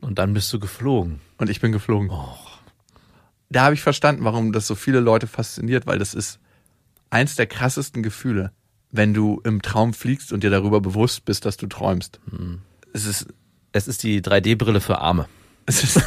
[0.00, 1.20] Und dann bist du geflogen.
[1.36, 2.10] Und ich bin geflogen.
[3.50, 6.38] Da habe ich verstanden, warum das so viele Leute fasziniert, weil das ist
[7.10, 8.52] eins der krassesten Gefühle,
[8.90, 12.20] wenn du im Traum fliegst und dir darüber bewusst bist, dass du träumst.
[12.92, 13.26] Es ist,
[13.72, 15.26] Es ist die 3D-Brille für Arme.
[15.66, 16.02] es ist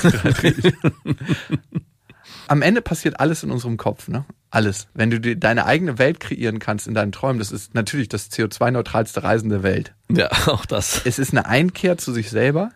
[2.47, 4.25] am Ende passiert alles in unserem Kopf, ne?
[4.49, 4.87] Alles.
[4.93, 8.29] Wenn du dir deine eigene Welt kreieren kannst in deinen Träumen, das ist natürlich das
[8.31, 9.93] CO2-neutralste Reisen der Welt.
[10.11, 11.01] Ja, auch das.
[11.05, 12.71] Es ist eine Einkehr zu sich selber,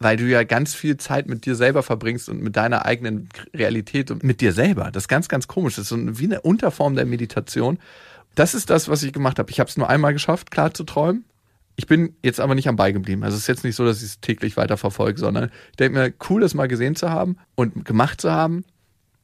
[0.00, 4.10] weil du ja ganz viel Zeit mit dir selber verbringst und mit deiner eigenen Realität
[4.10, 4.90] und mit dir selber.
[4.92, 5.74] Das ist ganz, ganz komisch.
[5.76, 7.78] Das ist so wie eine Unterform der Meditation.
[8.34, 9.50] Das ist das, was ich gemacht habe.
[9.50, 11.24] Ich habe es nur einmal geschafft, klar zu träumen.
[11.74, 13.22] Ich bin jetzt aber nicht am Ball geblieben.
[13.24, 15.98] Also es ist jetzt nicht so, dass ich es täglich weiter verfolge, sondern ich denke
[15.98, 18.64] mir, cool, das mal gesehen zu haben und gemacht zu haben.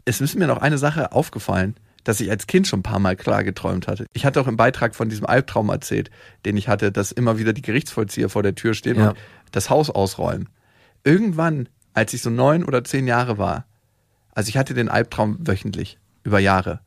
[0.04, 3.16] Es ist mir noch eine Sache aufgefallen, dass ich als Kind schon ein paar Mal
[3.16, 4.06] klar geträumt hatte.
[4.12, 6.10] Ich hatte auch im Beitrag von diesem Albtraum erzählt,
[6.44, 9.10] den ich hatte, dass immer wieder die Gerichtsvollzieher vor der Tür stehen Ja.
[9.10, 9.18] und
[9.52, 10.48] das Haus ausräumen.
[11.04, 13.66] Irgendwann, als ich so neun oder zehn Jahre war,
[14.32, 16.80] also ich hatte den Albtraum wöchentlich, über Jahre,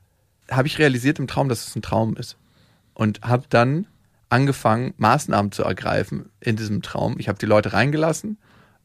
[0.51, 2.37] habe ich realisiert im Traum, dass es ein Traum ist.
[2.93, 3.85] Und habe dann
[4.29, 7.15] angefangen, Maßnahmen zu ergreifen in diesem Traum.
[7.19, 8.37] Ich habe die Leute reingelassen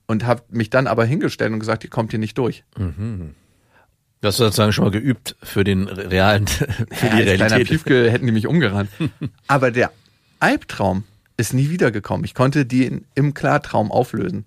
[0.06, 2.62] und habe mich dann aber hingestellt und gesagt, ihr kommt hier nicht durch.
[2.76, 7.68] Du hast sozusagen schon mal geübt für den realen, für Ja, die als kleiner Realität.
[7.68, 8.90] Piefke hätten die mich umgerannt.
[9.48, 9.90] Aber der
[10.38, 11.04] Albtraum
[11.36, 12.24] ist nie wiedergekommen.
[12.24, 14.44] Ich konnte die in, im Klartraum auflösen.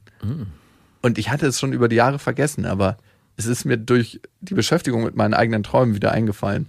[1.06, 2.98] Und ich hatte es schon über die Jahre vergessen, aber
[3.38, 6.68] es ist mir durch die Beschäftigung mit meinen eigenen Träumen wieder eingefallen.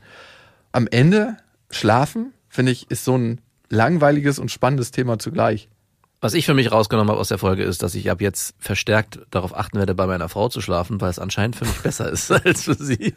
[0.72, 1.38] Am Ende,
[1.70, 5.70] schlafen, finde ich, ist so ein langweiliges und spannendes Thema zugleich.
[6.20, 9.20] Was ich für mich rausgenommen habe aus der Folge ist, dass ich ab jetzt verstärkt
[9.30, 12.30] darauf achten werde, bei meiner Frau zu schlafen, weil es anscheinend für mich besser ist
[12.46, 13.14] als für sie.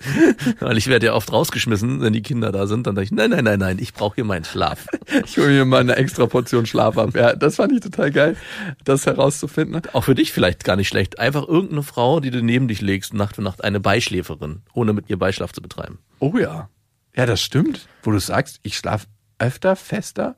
[0.60, 2.88] Weil ich werde ja oft rausgeschmissen, wenn die Kinder da sind.
[2.88, 4.86] Dann denke ich, nein, nein, nein, nein, ich brauche hier meinen Schlaf.
[5.26, 7.16] Ich hole mir mal eine extra Portion Schlaf ab.
[7.16, 8.38] Ja, das fand ich total geil,
[8.84, 9.82] das herauszufinden.
[9.93, 11.20] Auch für dich vielleicht gar nicht schlecht.
[11.20, 15.10] Einfach irgendeine Frau, die du neben dich legst, Nacht für Nacht, eine Beischläferin, ohne mit
[15.10, 16.00] ihr Beischlaf zu betreiben.
[16.20, 16.70] Oh ja.
[17.16, 17.88] Ja, das stimmt.
[18.04, 19.08] Wo du sagst, ich schlafe
[19.39, 20.36] öfter, fester,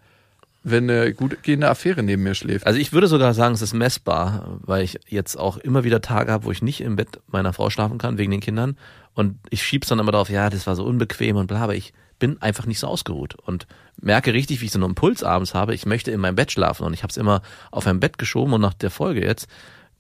[0.64, 2.68] wenn eine gut gehende Affäre neben mir schläft.
[2.68, 6.32] Also ich würde sogar sagen, es ist messbar, weil ich jetzt auch immer wieder Tage
[6.32, 8.78] habe, wo ich nicht im Bett meiner Frau schlafen kann, wegen den Kindern.
[9.14, 11.94] Und ich schieb's dann immer darauf, ja, das war so unbequem und bla, aber ich
[12.20, 13.66] bin einfach nicht so ausgeruht und
[14.00, 16.86] merke richtig, wie ich so einen Impuls abends habe, ich möchte in meinem Bett schlafen
[16.86, 17.42] und ich habe es immer
[17.72, 19.48] auf ein Bett geschoben und nach der Folge jetzt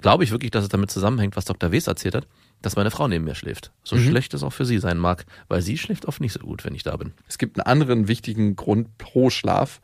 [0.01, 1.71] glaube ich wirklich, dass es damit zusammenhängt, was Dr.
[1.71, 2.27] Wes erzählt hat,
[2.61, 3.71] dass meine Frau neben mir schläft.
[3.83, 6.63] So schlecht es auch für sie sein mag, weil sie schläft oft nicht so gut,
[6.63, 7.13] wenn ich da bin.
[7.27, 9.81] Es gibt einen anderen wichtigen Grund pro Schlaf,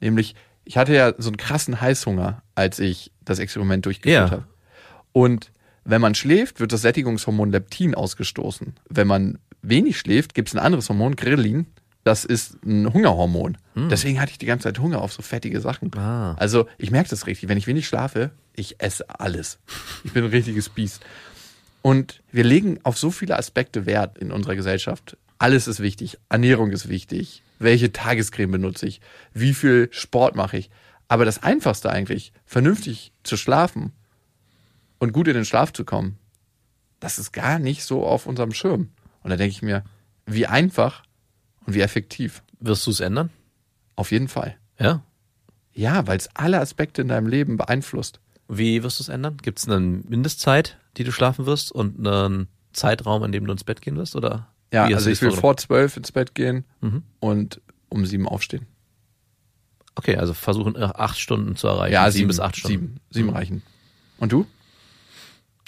[0.00, 0.34] nämlich
[0.64, 4.30] ich hatte ja so einen krassen Heißhunger, als ich das Experiment durchgeführt Ja.
[4.30, 4.44] habe.
[5.12, 5.50] Und
[5.84, 8.74] wenn man schläft, wird das Sättigungshormon Leptin ausgestoßen.
[8.90, 11.66] Wenn man wenig schläft, gibt es ein anderes Hormon, Grelin.
[12.04, 13.56] Das ist ein Hungerhormon.
[13.74, 15.90] Deswegen hatte ich die ganze Zeit Hunger auf so fettige Sachen.
[15.96, 16.34] Ah.
[16.34, 17.48] Also ich merke das richtig.
[17.48, 19.58] Wenn ich wenig schlafe, ich esse alles.
[20.04, 21.00] Ich bin ein richtiges Biest.
[21.80, 25.16] Und wir legen auf so viele Aspekte Wert in unserer Gesellschaft.
[25.38, 26.18] Alles ist wichtig.
[26.28, 27.42] Ernährung ist wichtig.
[27.58, 29.00] Welche Tagescreme benutze ich?
[29.32, 30.70] Wie viel Sport mache ich?
[31.08, 33.92] Aber das Einfachste eigentlich, vernünftig zu schlafen
[34.98, 36.18] und gut in den Schlaf zu kommen,
[37.00, 38.90] das ist gar nicht so auf unserem Schirm.
[39.22, 39.84] Und da denke ich mir,
[40.26, 41.02] wie einfach
[41.66, 42.42] und wie effektiv.
[42.60, 43.30] Wirst du es ändern?
[43.96, 44.56] Auf jeden Fall.
[44.78, 45.02] Ja?
[45.72, 48.20] Ja, weil es alle Aspekte in deinem Leben beeinflusst.
[48.48, 49.36] Wie wirst du es ändern?
[49.36, 53.64] Gibt es eine Mindestzeit, die du schlafen wirst und einen Zeitraum, in dem du ins
[53.64, 54.16] Bett gehen wirst?
[54.16, 57.02] Oder Ja, also ich will vor zwölf ins Bett gehen Mhm.
[57.20, 58.66] und um sieben aufstehen.
[59.94, 61.92] Okay, also versuchen äh, acht Stunden zu erreichen.
[61.94, 62.76] Ja, sieben, bis acht Stunden.
[62.78, 63.34] Sieben, sieben Mhm.
[63.34, 63.62] reichen.
[64.18, 64.46] Und du?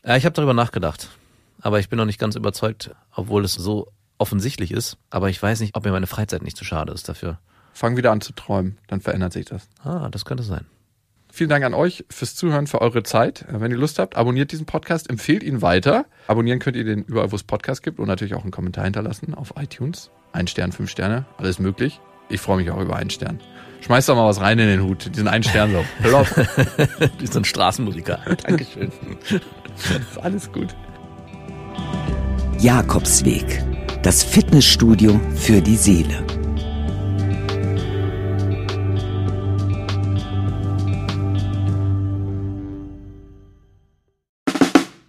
[0.04, 1.08] Ja, ich habe darüber nachgedacht.
[1.62, 4.96] Aber ich bin noch nicht ganz überzeugt, obwohl es so offensichtlich ist.
[5.10, 7.38] Aber ich weiß nicht, ob mir meine Freizeit nicht zu schade ist dafür.
[7.72, 9.68] Fang wieder an zu träumen, dann verändert sich das.
[9.82, 10.66] Ah, das könnte sein.
[11.32, 13.42] Vielen Dank an euch fürs Zuhören, für eure Zeit.
[13.48, 16.06] Äh, Wenn ihr Lust habt, abonniert diesen Podcast, empfehlt ihn weiter.
[16.26, 19.34] Abonnieren könnt ihr den überall, wo es Podcasts gibt und natürlich auch einen Kommentar hinterlassen
[19.34, 20.10] auf iTunes.
[20.32, 22.00] Ein Stern, fünf Sterne, alles möglich.
[22.28, 23.40] Ich freue mich auch über einen Stern.
[23.80, 25.84] Schmeißt doch mal was rein in den Hut, diesen einen Stern so.
[27.20, 28.20] Die sind Straßenmusiker.
[28.46, 28.92] Dankeschön.
[29.28, 30.68] ist alles gut.
[32.58, 33.62] Jakobsweg.
[34.02, 36.24] Das Fitnessstudio für die Seele.